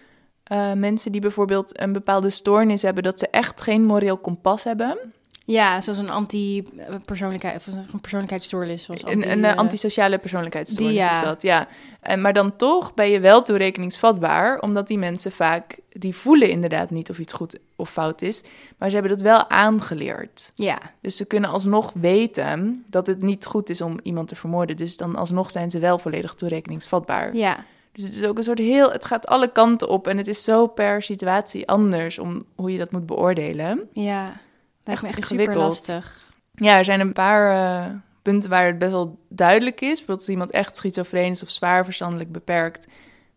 eh, 0.42 0.72
mensen 0.72 1.12
die 1.12 1.20
bijvoorbeeld 1.20 1.80
een 1.80 1.92
bepaalde 1.92 2.30
stoornis 2.30 2.82
hebben, 2.82 3.02
dat 3.02 3.18
ze 3.18 3.28
echt 3.28 3.60
geen 3.60 3.84
moreel 3.84 4.18
kompas 4.18 4.64
hebben. 4.64 5.12
Ja, 5.50 5.80
zoals 5.80 5.98
een 5.98 6.10
anti-persoonlijkheid 6.10 7.56
of 7.56 7.66
een 7.92 8.00
persoonlijkheidsstoornis. 8.00 8.82
Zoals 8.82 9.04
anti, 9.04 9.28
een 9.28 9.32
een 9.32 9.44
eh, 9.44 9.50
eh, 9.50 9.56
antisociale 9.56 10.18
persoonlijkheidsstoornis 10.18 10.94
die, 10.94 11.02
ja. 11.02 11.18
is 11.18 11.24
dat, 11.24 11.42
ja. 11.42 11.68
En, 12.00 12.20
maar 12.20 12.32
dan 12.32 12.56
toch 12.56 12.94
ben 12.94 13.10
je 13.10 13.20
wel 13.20 13.42
toerekeningsvatbaar, 13.42 14.60
omdat 14.60 14.86
die 14.86 14.98
mensen 14.98 15.32
vaak, 15.32 15.78
die 15.92 16.14
voelen 16.16 16.50
inderdaad 16.50 16.90
niet 16.90 17.10
of 17.10 17.18
iets 17.18 17.32
goed 17.32 17.58
of 17.76 17.90
fout 17.90 18.22
is, 18.22 18.42
maar 18.78 18.88
ze 18.88 18.94
hebben 18.94 19.12
dat 19.12 19.22
wel 19.22 19.48
aangeleerd. 19.48 20.52
Ja, 20.54 20.78
Dus 21.00 21.16
ze 21.16 21.24
kunnen 21.24 21.50
alsnog 21.50 21.92
weten 21.94 22.84
dat 22.86 23.06
het 23.06 23.22
niet 23.22 23.46
goed 23.46 23.70
is 23.70 23.80
om 23.80 23.98
iemand 24.02 24.28
te 24.28 24.36
vermoorden. 24.36 24.76
Dus 24.76 24.96
dan 24.96 25.16
alsnog 25.16 25.50
zijn 25.50 25.70
ze 25.70 25.78
wel 25.78 25.98
volledig 25.98 26.34
toerekeningsvatbaar. 26.34 27.34
ja, 27.34 27.64
Dus 27.92 28.04
het 28.04 28.12
is 28.12 28.24
ook 28.24 28.36
een 28.36 28.44
soort 28.44 28.58
heel, 28.58 28.92
het 28.92 29.04
gaat 29.04 29.26
alle 29.26 29.52
kanten 29.52 29.88
op 29.88 30.06
en 30.06 30.16
het 30.18 30.28
is 30.28 30.44
zo 30.44 30.66
per 30.66 31.02
situatie 31.02 31.68
anders 31.68 32.18
om 32.18 32.42
hoe 32.54 32.72
je 32.72 32.78
dat 32.78 32.92
moet 32.92 33.06
beoordelen. 33.06 33.88
ja. 33.92 34.40
Lijkt 34.84 35.02
Echt 35.04 35.16
echt 35.16 35.26
super 35.26 35.56
lastig. 35.56 36.28
Ja, 36.54 36.78
er 36.78 36.84
zijn 36.84 37.00
een 37.00 37.12
paar 37.12 37.54
eh, 37.54 37.94
punten 38.22 38.50
waar 38.50 38.66
het 38.66 38.78
best 38.78 38.90
wel 38.90 39.18
duidelijk 39.28 39.80
is. 39.80 39.88
Bijvoorbeeld 39.88 40.18
als 40.18 40.28
iemand 40.28 40.50
echt 40.50 40.76
schizofreen 40.76 41.30
is 41.30 41.42
of 41.42 41.50
zwaar 41.50 41.84
verstandelijk 41.84 42.32
beperkt, 42.32 42.86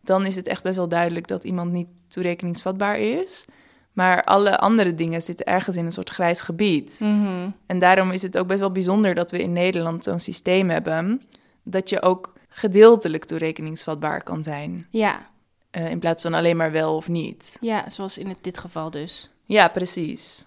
dan 0.01 0.25
is 0.25 0.35
het 0.35 0.47
echt 0.47 0.63
best 0.63 0.75
wel 0.75 0.87
duidelijk 0.87 1.27
dat 1.27 1.43
iemand 1.43 1.71
niet 1.71 1.87
toerekeningsvatbaar 2.07 2.99
is. 2.99 3.45
Maar 3.93 4.23
alle 4.23 4.57
andere 4.57 4.93
dingen 4.93 5.21
zitten 5.21 5.45
ergens 5.45 5.75
in 5.75 5.85
een 5.85 5.91
soort 5.91 6.09
grijs 6.09 6.41
gebied. 6.41 6.99
Mhm. 6.99 7.49
En 7.65 7.79
daarom 7.79 8.11
is 8.11 8.21
het 8.21 8.37
ook 8.37 8.47
best 8.47 8.59
wel 8.59 8.71
bijzonder 8.71 9.15
dat 9.15 9.31
we 9.31 9.41
in 9.41 9.53
Nederland 9.53 10.03
zo'n 10.03 10.19
systeem 10.19 10.69
hebben 10.69 11.21
dat 11.63 11.89
je 11.89 12.01
ook 12.01 12.33
gedeeltelijk 12.49 13.25
toerekeningsvatbaar 13.25 14.23
kan 14.23 14.43
zijn. 14.43 14.87
Ja, 14.89 15.29
eh, 15.71 15.89
in 15.89 15.99
plaats 15.99 16.21
van 16.21 16.33
alleen 16.33 16.57
maar 16.57 16.71
wel 16.71 16.95
of 16.95 17.07
niet. 17.07 17.57
ja, 17.61 17.89
zoals 17.89 18.17
in 18.17 18.27
het, 18.27 18.43
dit 18.43 18.57
geval 18.57 18.89
dus. 18.89 19.29
Ja, 19.45 19.67
precies. 19.67 20.45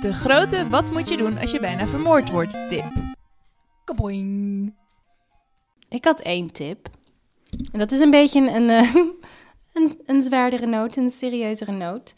De 0.00 0.12
grote 0.12 0.68
wat 0.68 0.92
moet 0.92 1.08
je 1.08 1.16
doen 1.16 1.38
als 1.38 1.50
je 1.50 1.60
bijna 1.60 1.86
vermoord 1.86 2.30
wordt 2.30 2.68
tip. 2.68 2.92
Kaboing. 3.84 4.74
Ik 5.88 6.04
had 6.04 6.20
één 6.20 6.52
tip. 6.52 6.88
En 7.72 7.78
dat 7.78 7.92
is 7.92 8.00
een 8.00 8.10
beetje 8.10 8.40
een, 8.40 8.54
een, 8.54 8.70
eh, 8.70 8.94
een, 9.82 10.00
een 10.06 10.22
zwaardere 10.22 10.66
noot, 10.66 10.96
een 10.96 11.10
serieuzere 11.10 11.72
noot. 11.72 12.14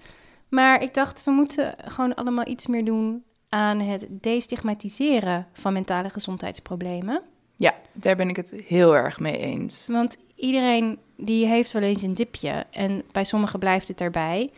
Maar 0.48 0.82
ik 0.82 0.94
dacht, 0.94 1.24
we 1.24 1.30
moeten 1.30 1.74
gewoon 1.84 2.14
allemaal 2.14 2.46
iets 2.46 2.66
meer 2.66 2.84
doen 2.84 3.24
aan 3.48 3.80
het 3.80 4.06
destigmatiseren 4.10 5.46
van 5.52 5.72
mentale 5.72 6.10
gezondheidsproblemen. 6.10 7.22
Ja, 7.58 7.74
daar 7.92 8.16
ben 8.16 8.28
ik 8.28 8.36
het 8.36 8.50
heel 8.66 8.96
erg 8.96 9.20
mee 9.20 9.38
eens. 9.38 9.86
Want 9.86 10.16
iedereen 10.34 10.98
die 11.16 11.46
heeft 11.46 11.72
wel 11.72 11.82
eens 11.82 12.02
een 12.02 12.14
dipje. 12.14 12.66
En 12.70 13.02
bij 13.12 13.24
sommigen 13.24 13.58
blijft 13.58 13.88
het 13.88 14.00
erbij. 14.00 14.50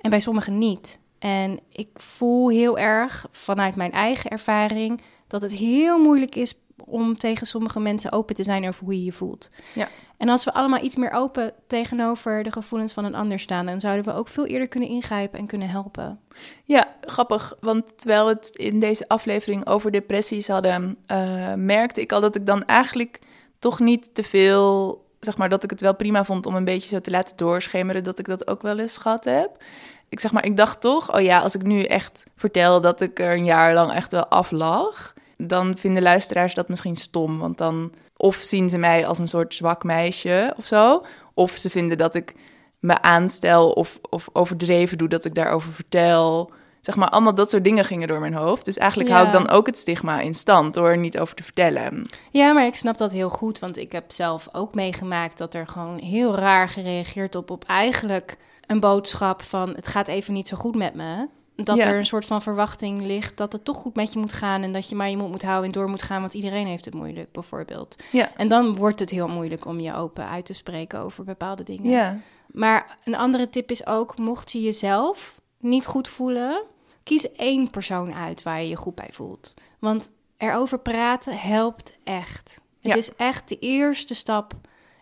En 0.00 0.10
bij 0.10 0.20
sommigen 0.20 0.58
niet. 0.58 0.98
En 1.18 1.60
ik 1.68 1.88
voel 1.94 2.48
heel 2.48 2.78
erg 2.78 3.26
vanuit 3.30 3.74
mijn 3.74 3.92
eigen 3.92 4.30
ervaring 4.30 5.00
dat 5.26 5.42
het 5.42 5.52
heel 5.52 5.98
moeilijk 5.98 6.34
is 6.34 6.54
om 6.86 7.16
tegen 7.16 7.46
sommige 7.46 7.80
mensen 7.80 8.12
open 8.12 8.34
te 8.34 8.44
zijn 8.44 8.68
over 8.68 8.84
hoe 8.84 8.94
je 8.94 9.04
je 9.04 9.12
voelt. 9.12 9.50
Ja. 9.74 9.88
En 10.20 10.28
als 10.28 10.44
we 10.44 10.52
allemaal 10.52 10.82
iets 10.82 10.96
meer 10.96 11.10
open 11.10 11.52
tegenover 11.66 12.42
de 12.42 12.52
gevoelens 12.52 12.92
van 12.92 13.04
een 13.04 13.14
ander 13.14 13.38
staan, 13.38 13.66
dan 13.66 13.80
zouden 13.80 14.04
we 14.04 14.14
ook 14.14 14.28
veel 14.28 14.46
eerder 14.46 14.68
kunnen 14.68 14.88
ingrijpen 14.88 15.38
en 15.38 15.46
kunnen 15.46 15.68
helpen. 15.68 16.20
Ja, 16.64 16.88
grappig. 17.00 17.56
Want 17.60 17.98
terwijl 17.98 18.26
we 18.26 18.32
het 18.32 18.48
in 18.48 18.80
deze 18.80 19.08
aflevering 19.08 19.66
over 19.66 19.90
depressies 19.90 20.48
hadden, 20.48 20.96
eh, 21.06 21.54
merkte 21.54 22.00
ik 22.00 22.12
al 22.12 22.20
dat 22.20 22.34
ik 22.34 22.46
dan 22.46 22.64
eigenlijk 22.64 23.18
toch 23.58 23.78
niet 23.78 24.14
te 24.14 24.22
veel, 24.22 25.04
zeg 25.20 25.36
maar, 25.36 25.48
dat 25.48 25.62
ik 25.62 25.70
het 25.70 25.80
wel 25.80 25.94
prima 25.94 26.24
vond 26.24 26.46
om 26.46 26.54
een 26.54 26.64
beetje 26.64 26.88
zo 26.88 27.00
te 27.00 27.10
laten 27.10 27.36
doorschemeren, 27.36 28.04
dat 28.04 28.18
ik 28.18 28.26
dat 28.26 28.46
ook 28.46 28.62
wel 28.62 28.78
eens 28.78 28.96
gehad 28.96 29.24
heb. 29.24 29.64
Ik 30.08 30.20
zeg 30.20 30.32
maar, 30.32 30.44
ik 30.44 30.56
dacht 30.56 30.80
toch, 30.80 31.14
oh 31.14 31.20
ja, 31.20 31.40
als 31.40 31.54
ik 31.54 31.62
nu 31.62 31.82
echt 31.82 32.24
vertel 32.36 32.80
dat 32.80 33.00
ik 33.00 33.18
er 33.18 33.32
een 33.32 33.44
jaar 33.44 33.74
lang 33.74 33.92
echt 33.92 34.12
wel 34.12 34.26
af 34.26 34.50
lag, 34.50 35.14
dan 35.46 35.76
vinden 35.76 36.02
luisteraars 36.02 36.54
dat 36.54 36.68
misschien 36.68 36.96
stom. 36.96 37.38
Want 37.38 37.58
dan 37.58 37.92
of 38.16 38.36
zien 38.36 38.68
ze 38.68 38.78
mij 38.78 39.06
als 39.06 39.18
een 39.18 39.28
soort 39.28 39.54
zwak 39.54 39.84
meisje 39.84 40.54
of 40.56 40.66
zo, 40.66 41.04
of 41.34 41.50
ze 41.50 41.70
vinden 41.70 41.98
dat 41.98 42.14
ik 42.14 42.34
me 42.80 43.02
aanstel 43.02 43.70
of, 43.70 43.98
of 44.10 44.28
overdreven 44.32 44.98
doe 44.98 45.08
dat 45.08 45.24
ik 45.24 45.34
daarover 45.34 45.72
vertel. 45.72 46.50
Zeg 46.80 46.96
maar, 46.96 47.08
allemaal 47.08 47.34
dat 47.34 47.50
soort 47.50 47.64
dingen 47.64 47.84
gingen 47.84 48.08
door 48.08 48.20
mijn 48.20 48.34
hoofd. 48.34 48.64
Dus 48.64 48.76
eigenlijk 48.76 49.10
Ja. 49.10 49.16
hou 49.16 49.26
ik 49.26 49.32
dan 49.32 49.48
ook 49.48 49.66
het 49.66 49.78
stigma 49.78 50.20
in 50.20 50.34
stand 50.34 50.74
door 50.74 50.88
er 50.88 50.96
niet 50.96 51.18
over 51.18 51.34
te 51.34 51.42
vertellen. 51.42 52.06
Ja, 52.30 52.52
maar 52.52 52.66
ik 52.66 52.74
snap 52.74 52.98
dat 52.98 53.12
heel 53.12 53.30
goed, 53.30 53.58
want 53.58 53.76
ik 53.76 53.92
heb 53.92 54.10
zelf 54.12 54.48
ook 54.52 54.74
meegemaakt 54.74 55.38
dat 55.38 55.54
er 55.54 55.66
gewoon 55.66 55.98
heel 55.98 56.34
raar 56.34 56.68
gereageerd 56.68 57.34
op 57.34 57.50
op 57.50 57.64
eigenlijk 57.64 58.36
een 58.66 58.80
boodschap 58.80 59.42
van 59.42 59.72
het 59.74 59.88
gaat 59.88 60.08
even 60.08 60.34
niet 60.34 60.48
zo 60.48 60.56
goed 60.56 60.76
met 60.76 60.94
me. 60.94 61.28
Dat 61.64 61.76
Ja. 61.76 61.84
er 61.86 61.96
een 61.96 62.06
soort 62.06 62.24
van 62.24 62.42
verwachting 62.42 63.02
ligt 63.06 63.36
dat 63.36 63.52
het 63.52 63.64
toch 63.64 63.76
goed 63.76 63.94
met 63.96 64.12
je 64.12 64.18
moet 64.18 64.32
gaan 64.32 64.62
en 64.62 64.72
dat 64.72 64.88
je 64.88 64.94
maar 64.94 65.10
je 65.10 65.16
mond 65.16 65.30
moet 65.30 65.42
houden 65.42 65.64
en 65.66 65.72
door 65.72 65.88
moet 65.88 66.02
gaan, 66.02 66.20
want 66.20 66.34
iedereen 66.34 66.66
heeft 66.66 66.84
het 66.84 66.94
moeilijk, 66.94 67.32
bijvoorbeeld. 67.32 67.96
Ja. 68.12 68.36
En 68.36 68.48
dan 68.48 68.76
wordt 68.76 68.98
het 69.00 69.10
heel 69.10 69.28
moeilijk 69.28 69.64
om 69.66 69.80
je 69.80 69.94
open 69.94 70.28
uit 70.28 70.44
te 70.44 70.52
spreken 70.52 71.00
over 71.00 71.24
bepaalde 71.24 71.62
dingen. 71.62 71.90
Ja. 71.90 72.18
Maar 72.46 72.98
een 73.04 73.16
andere 73.16 73.50
tip 73.50 73.70
is 73.70 73.86
ook, 73.86 74.18
mocht 74.18 74.52
je 74.52 74.60
jezelf 74.62 75.40
niet 75.58 75.86
goed 75.86 76.08
voelen, 76.08 76.62
kies 77.02 77.32
één 77.32 77.70
persoon 77.70 78.14
uit 78.14 78.42
waar 78.42 78.62
je 78.62 78.68
je 78.68 78.76
goed 78.76 78.94
bij 78.94 79.08
voelt. 79.10 79.54
Want 79.78 80.10
erover 80.36 80.78
praten 80.78 81.38
helpt 81.38 81.96
echt. 82.04 82.54
Het 82.80 82.92
Ja. 82.92 82.94
is 82.98 83.14
echt 83.16 83.48
de 83.48 83.58
eerste 83.58 84.14
stap 84.14 84.52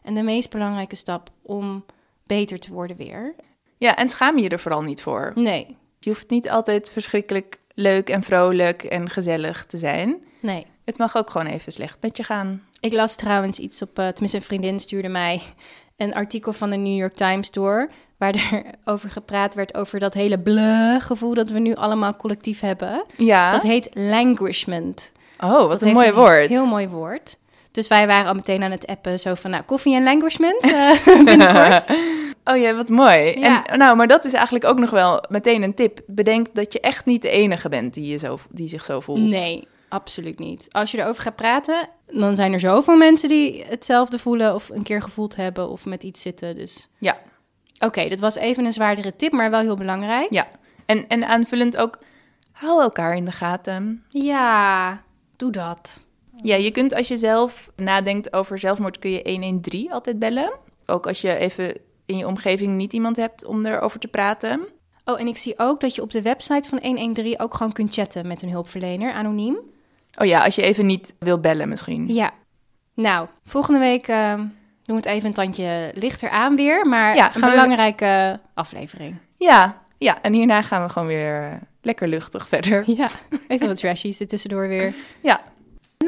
en 0.03 0.15
de 0.15 0.23
meest 0.23 0.51
belangrijke 0.51 0.97
stap 0.97 1.31
om 1.43 1.85
beter 2.27 2.59
te 2.61 2.73
worden 2.73 2.97
weer. 2.97 3.35
ja, 3.79 3.97
en 3.97 4.09
schaam 4.09 4.39
je 4.39 4.49
er 4.49 4.61
vooral 4.61 4.83
niet 4.83 5.03
voor. 5.03 5.33
Nee, 5.35 5.77
Je 5.99 6.11
hoeft 6.11 6.31
niet 6.31 6.51
altijd 6.51 6.91
verschrikkelijk 6.91 7.59
leuk 7.75 8.09
en 8.09 8.23
vrolijk 8.23 8.83
en 8.83 9.11
gezellig 9.11 9.67
te 9.67 9.79
zijn. 9.79 10.25
nee. 10.41 10.67
Het 10.85 10.99
mag 10.99 11.17
ook 11.17 11.31
gewoon 11.31 11.47
even 11.47 11.73
slecht 11.73 11.99
met 12.01 12.17
je 12.17 12.23
gaan. 12.23 12.63
Ik 12.81 12.93
las 12.93 13.17
trouwens 13.17 13.59
iets 13.59 13.83
op, 13.83 13.99
eh, 13.99 14.09
tenminste 14.09 14.37
een 14.37 14.43
vriendin 14.43 14.81
stuurde 14.81 15.09
mij 15.09 15.43
een 15.97 16.15
artikel 16.15 16.53
van 16.53 16.71
de 16.71 16.77
New 16.77 16.97
York 16.99 17.15
Times 17.15 17.51
door, 17.51 17.89
waar 18.17 18.35
er 18.53 18.63
over 18.85 19.11
gepraat 19.11 19.55
werd 19.55 19.75
over 19.75 19.99
dat 19.99 20.15
hele 20.15 20.39
bleh 20.39 21.01
gevoel 21.01 21.35
dat 21.35 21.51
we 21.51 21.59
nu 21.59 21.75
allemaal 21.75 22.17
collectief 22.17 22.61
hebben. 22.61 23.05
Ja. 23.17 23.51
Dat 23.51 23.63
heet 23.63 23.91
languishment. 23.93 25.13
oh, 25.41 25.51
wat 25.51 25.71
Dat 25.71 25.83
een 25.83 25.93
mooi 25.93 26.13
woord. 26.13 26.49
Heel 26.49 26.67
mooi 26.67 26.89
woord. 26.89 27.37
Dus 27.71 27.89
wij 27.89 28.07
waren 28.07 28.27
al 28.29 28.35
meteen 28.35 28.63
aan 28.63 28.71
het 28.71 28.87
appen, 28.87 29.19
zo 29.21 29.35
van, 29.35 29.51
nou, 29.51 29.63
koffie 29.63 29.95
en 29.95 30.03
languishment 30.03 30.63
eh, 30.63 30.91
binnenkort. 31.25 31.87
Oh 32.51 32.57
ja, 32.59 32.75
wat 32.75 32.89
mooi. 32.89 33.39
Ja. 33.39 33.67
En, 33.67 33.79
nou, 33.79 33.97
maar 33.97 34.07
dat 34.07 34.25
is 34.25 34.33
eigenlijk 34.33 34.65
ook 34.65 34.79
nog 34.79 34.91
wel 34.91 35.25
meteen 35.29 35.63
een 35.63 35.75
tip. 35.75 36.01
Bedenk 36.07 36.55
dat 36.55 36.73
je 36.73 36.81
echt 36.81 37.05
niet 37.05 37.23
de 37.23 37.31
enige 37.31 37.69
bent 37.69 37.95
die, 37.95 38.07
je 38.07 38.17
zo, 38.17 38.39
die 38.51 38.69
zich 38.69 38.85
zo 38.85 39.01
voelt. 39.01 39.19
Nee, 39.21 39.69
absoluut 39.89 40.39
niet. 40.39 40.67
Als 40.71 40.91
je 40.91 40.99
erover 40.99 41.23
gaat 41.23 41.37
praten, 41.37 41.89
dan 42.07 42.37
zijn 42.37 42.53
er 42.53 42.61
zoveel 42.61 42.97
mensen 42.97 43.29
die 43.29 43.65
hetzelfde 43.69 44.19
voelen 44.19 44.55
of 44.55 44.69
een 44.69 44.83
keer 44.83 45.03
gevoeld 45.03 45.37
hebben 45.37 45.69
of 45.69 45.85
met 45.85 46.03
iets 46.03 46.23
zitten. 46.23 46.55
Dus 46.55 46.89
Ja, 46.99 47.19
oké, 47.79 48.09
dat 48.09 48.21
was 48.21 48.37
even 48.37 48.65
een 48.65 48.73
zwaardere 48.73 49.17
tip, 49.17 49.33
maar 49.33 49.51
wel 49.51 49.61
heel 49.61 49.77
belangrijk. 49.77 50.33
ja. 50.33 50.49
En, 50.87 51.09
en 51.09 51.25
aanvullend 51.25 51.77
ook, 51.77 51.99
hou 52.53 52.83
elkaar 52.83 53.17
in 53.17 53.25
de 53.25 53.33
gaten. 53.33 54.05
Ja, 54.09 55.03
doe 55.37 55.51
dat. 55.51 56.03
Ja, 56.43 56.57
je 56.57 56.71
kunt 56.71 56.95
als 56.95 57.09
je 57.09 57.17
zelf 57.17 57.71
nadenkt 57.77 58.33
over 58.33 58.59
zelfmoord, 58.59 58.99
kun 58.99 59.11
je 59.11 59.21
113 59.31 59.93
altijd 59.93 60.19
bellen. 60.19 60.53
Ook 60.87 61.07
als 61.07 61.21
je 61.21 61.37
even 61.37 61.75
in 62.09 62.17
je 62.17 62.27
omgeving 62.27 62.77
niet 62.77 62.93
iemand 62.93 63.17
hebt 63.17 63.45
om 63.45 63.67
erover 63.67 64.01
te 64.01 64.09
praten. 64.09 64.61
Oh, 65.05 65.21
en 65.21 65.27
ik 65.27 65.37
zie 65.37 65.59
ook 65.59 65.81
dat 65.81 65.95
je 65.95 66.03
op 66.03 66.11
de 66.13 66.23
website 66.23 66.69
van 66.69 66.79
113 66.83 67.41
ook 67.41 67.55
gewoon 67.55 67.73
kunt 67.73 67.95
chatten 67.95 68.27
met 68.27 68.43
een 68.43 68.51
hulpverlener, 68.51 69.13
anoniem. 69.13 69.59
Oh 70.19 70.27
ja, 70.27 70.45
als 70.45 70.55
je 70.55 70.63
even 70.63 70.87
niet 70.87 71.15
wil 71.19 71.39
bellen 71.41 71.69
misschien. 71.69 72.15
Ja. 72.15 72.31
Nou, 72.95 73.29
volgende 73.45 73.79
week 73.81 74.09
eh, 74.09 74.35
doen 74.35 74.47
we 74.83 74.95
het 74.95 75.05
even 75.07 75.29
een 75.29 75.35
tandje 75.35 75.91
lichter 75.95 76.31
aan 76.31 76.57
weer, 76.57 76.87
maar 76.87 77.15
Ja, 77.17 77.35
een 77.35 77.41
we- 77.41 77.51
belangrijke 77.51 78.41
aflevering. 78.55 79.17
Ja, 79.37 79.83
ja, 79.99 80.23
en 80.23 80.33
hierna 80.33 80.63
gaan 80.63 80.83
we 80.83 80.89
gewoon 80.89 81.09
weer 81.09 81.59
lekker 81.83 82.09
luchtig 82.09 82.49
verder. 82.49 82.83
Ja, 82.97 83.09
even 83.49 83.67
wat 83.67 83.77
trashies 83.77 84.21
er 84.21 84.27
tussendoor 84.29 84.69
weer. 84.69 84.95
Ja, 85.23 85.41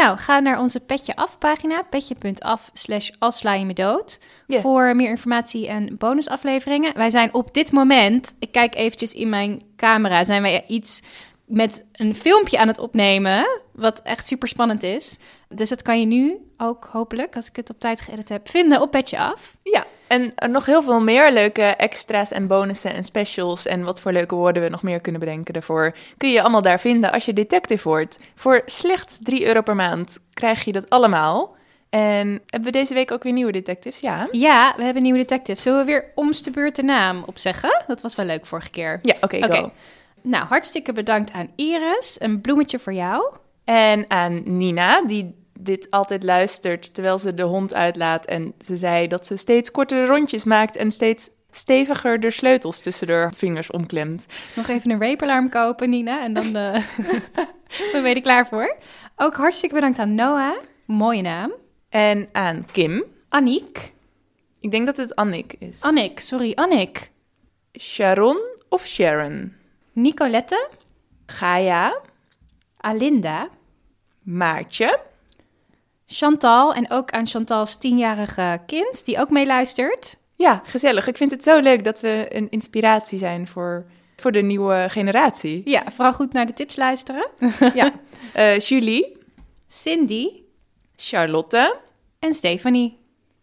Nou, 0.01 0.19
ga 0.19 0.41
naar 0.41 0.61
onze 0.61 0.81
Petje 0.81 1.17
Af 1.17 1.39
pagina, 1.39 1.83
petje.af 1.83 2.71
slash 2.73 3.11
als 3.19 3.39
sla 3.39 3.55
je 3.55 3.65
me 3.65 3.73
dood, 3.73 4.21
voor 4.49 4.97
meer 4.97 5.09
informatie 5.09 5.69
en 5.69 5.97
bonusafleveringen. 5.99 6.95
Wij 6.95 7.11
zijn 7.11 7.35
op 7.35 7.55
dit 7.55 7.73
moment, 7.73 8.35
ik 8.39 8.53
kijk 8.53 8.75
eventjes 8.75 9.15
in 9.15 9.29
mijn 9.29 9.63
camera, 9.77 10.25
zijn 10.25 10.43
wij 10.43 10.65
iets 10.67 11.03
met 11.45 11.85
een 11.93 12.15
filmpje 12.15 12.59
aan 12.59 12.69
het 12.69 12.79
opnemen, 12.79 13.61
wat 13.73 14.03
echt 14.03 14.27
super 14.27 14.49
spannend 14.49 14.83
is. 14.83 15.19
Dus 15.49 15.69
dat 15.69 15.83
kan 15.83 16.01
je 16.01 16.07
nu 16.07 16.37
ook 16.57 16.89
hopelijk, 16.93 17.37
als 17.37 17.49
ik 17.49 17.57
het 17.57 17.71
op 17.71 17.81
tijd 17.81 18.01
geëdit 18.01 18.29
heb, 18.29 18.49
vinden 18.49 18.81
op 18.81 18.91
Petje 18.91 19.19
Af. 19.19 19.57
ja. 19.63 19.85
En 20.11 20.33
nog 20.51 20.67
heel 20.67 20.83
veel 20.83 21.01
meer 21.01 21.33
leuke 21.33 21.63
extra's 21.63 22.31
en 22.31 22.47
bonussen 22.47 22.95
en 22.95 23.05
specials 23.05 23.67
en 23.67 23.85
wat 23.85 24.01
voor 24.01 24.13
leuke 24.13 24.35
woorden 24.35 24.63
we 24.63 24.69
nog 24.69 24.83
meer 24.83 25.01
kunnen 25.01 25.21
bedenken 25.21 25.53
daarvoor. 25.53 25.95
Kun 26.17 26.31
je 26.31 26.41
allemaal 26.41 26.63
daar 26.63 26.81
vinden 26.81 27.13
als 27.13 27.25
je 27.25 27.33
detective 27.33 27.89
wordt. 27.89 28.19
Voor 28.35 28.63
slechts 28.67 29.19
3 29.23 29.47
euro 29.47 29.63
per 29.63 29.75
maand 29.77 30.19
krijg 30.35 30.65
je 30.65 30.73
dat 30.73 30.91
allemaal. 30.91 31.57
En 31.91 32.29
hebben 32.47 32.73
we 32.73 32.79
deze 32.79 32.95
week 32.95 33.11
ook 33.11 33.23
weer 33.23 33.33
nieuwe 33.33 33.53
detectives? 33.53 34.01
Ja. 34.01 34.29
Ja, 34.31 34.75
we 34.77 34.83
hebben 34.83 35.03
nieuwe 35.03 35.19
detectives. 35.19 35.63
Zullen 35.63 35.79
we 35.79 35.85
weer 35.85 36.05
omste 36.15 36.51
beurt 36.51 36.77
de 36.77 36.83
naam 36.83 37.23
opzeggen? 37.27 37.83
Dat 37.87 38.03
was 38.03 38.17
wel 38.17 38.27
leuk 38.27 38.47
vorige 38.47 38.71
keer. 38.71 38.99
Ja, 39.03 39.15
oké, 39.21 39.37
Oké. 39.37 39.57
go. 39.57 39.71
Nou, 40.23 40.47
hartstikke 40.47 40.93
bedankt 40.93 41.33
aan 41.33 41.51
Iris. 41.57 42.17
Een 42.21 42.41
bloemetje 42.41 42.79
voor 42.79 42.93
jou. 42.93 43.35
En 43.65 44.05
aan 44.09 44.43
Nina, 44.45 45.03
die 45.03 45.35
dit 45.63 45.91
altijd 45.91 46.23
luistert 46.23 46.95
terwijl 46.95 47.19
ze 47.19 47.35
de 47.35 47.43
hond 47.43 47.75
uitlaat. 47.75 48.27
En 48.27 48.55
ze 48.59 48.77
zei 48.77 49.07
dat 49.07 49.27
ze 49.27 49.37
steeds 49.37 49.71
kortere 49.71 50.07
rondjes 50.07 50.45
maakt 50.45 50.77
en 50.77 50.91
steeds 50.91 51.31
steviger 51.51 52.21
de 52.21 52.31
sleutels 52.31 52.81
tussen 52.81 53.11
haar 53.11 53.35
vingers 53.35 53.71
omklemt. 53.71 54.27
Nog 54.57 54.69
even 54.69 54.91
een 54.91 55.01
rape-alarm 55.01 55.49
kopen, 55.49 55.91
Nina. 55.91 56.23
En 56.23 56.33
dan, 56.33 56.57
eh, 56.57 56.73
dan 57.93 58.03
ben 58.03 58.09
je 58.09 58.15
er 58.15 58.21
klaar 58.21 58.47
voor. 58.47 58.77
Ook 59.17 59.35
hartstikke 59.35 59.75
bedankt 59.75 59.99
aan 59.99 60.15
Noah. 60.15 60.57
Mooie 60.85 61.23
naam. 61.23 61.53
En 61.89 62.29
aan 62.33 62.67
Kim. 62.73 63.05
Aniek. 63.29 63.93
Ik 64.61 64.71
denk 64.71 64.87
dat 64.87 64.97
het 64.97 65.15
Annik 65.15 65.55
is. 65.59 65.83
Annik, 65.83 66.21
sorry, 66.21 66.53
Annik. 66.55 67.11
Sharon 67.79 68.37
of 68.69 68.87
Sharon? 68.87 69.53
Nicolette. 69.93 70.69
Gaia, 71.27 71.99
Alinda. 72.77 73.49
Maartje, 74.23 75.01
Chantal. 76.13 76.75
En 76.75 76.91
ook 76.91 77.11
aan 77.11 77.27
Chantals 77.27 77.77
tienjarige 77.77 78.61
kind, 78.67 79.05
die 79.05 79.19
ook 79.21 79.31
meeluistert. 79.31 80.17
Ja, 80.37 80.63
gezellig. 80.65 81.07
Ik 81.07 81.17
vind 81.17 81.31
het 81.31 81.43
zo 81.43 81.59
leuk 81.59 81.85
dat 81.85 82.01
we 82.01 82.27
een 82.29 82.51
inspiratie 82.51 83.19
zijn 83.19 83.47
voor, 83.47 83.87
voor 84.17 84.33
de 84.33 84.43
nieuwe 84.43 84.87
generatie. 84.89 85.63
Ja, 85.65 85.83
vooral 85.91 86.13
goed 86.13 86.33
naar 86.33 86.47
de 86.47 86.53
tips 86.53 86.77
luisteren. 86.77 87.29
ja. 87.75 87.93
Eh, 88.33 88.59
Julie, 88.59 89.17
Cindy. 89.69 90.29
Charlotte. 90.97 91.77
En 92.19 92.35
Stephanie. 92.35 92.99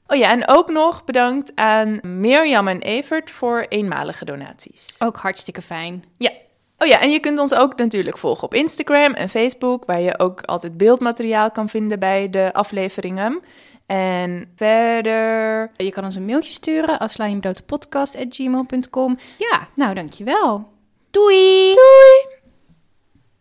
Oh 0.07 0.17
ja, 0.17 0.31
en 0.31 0.47
ook 0.47 0.69
nog 0.69 1.03
bedankt 1.03 1.51
aan 1.55 1.99
Mirjam 2.01 2.67
en 2.67 2.81
Evert 2.81 3.31
voor 3.31 3.65
eenmalige 3.69 4.25
donaties. 4.25 4.95
Ook 4.99 5.17
hartstikke 5.17 5.61
fijn. 5.61 6.03
Ja. 6.17 6.31
Oh 6.77 6.87
ja, 6.87 7.01
en 7.01 7.11
je 7.11 7.19
kunt 7.19 7.39
ons 7.39 7.53
ook 7.53 7.77
natuurlijk 7.77 8.17
volgen 8.17 8.43
op 8.43 8.53
Instagram 8.53 9.13
en 9.13 9.29
Facebook, 9.29 9.85
waar 9.85 10.01
je 10.01 10.19
ook 10.19 10.41
altijd 10.41 10.77
beeldmateriaal 10.77 11.51
kan 11.51 11.69
vinden 11.69 11.99
bij 11.99 12.29
de 12.29 12.49
afleveringen. 12.53 13.39
En 13.85 14.51
verder. 14.55 15.71
Je 15.75 15.91
kan 15.91 16.03
ons 16.03 16.15
een 16.15 16.25
mailtje 16.25 16.51
sturen 16.51 16.99
als 16.99 17.17
Ja, 19.37 19.67
nou 19.73 19.93
dankjewel. 19.93 20.67
Doei! 21.11 21.73
Doei! 21.73 22.36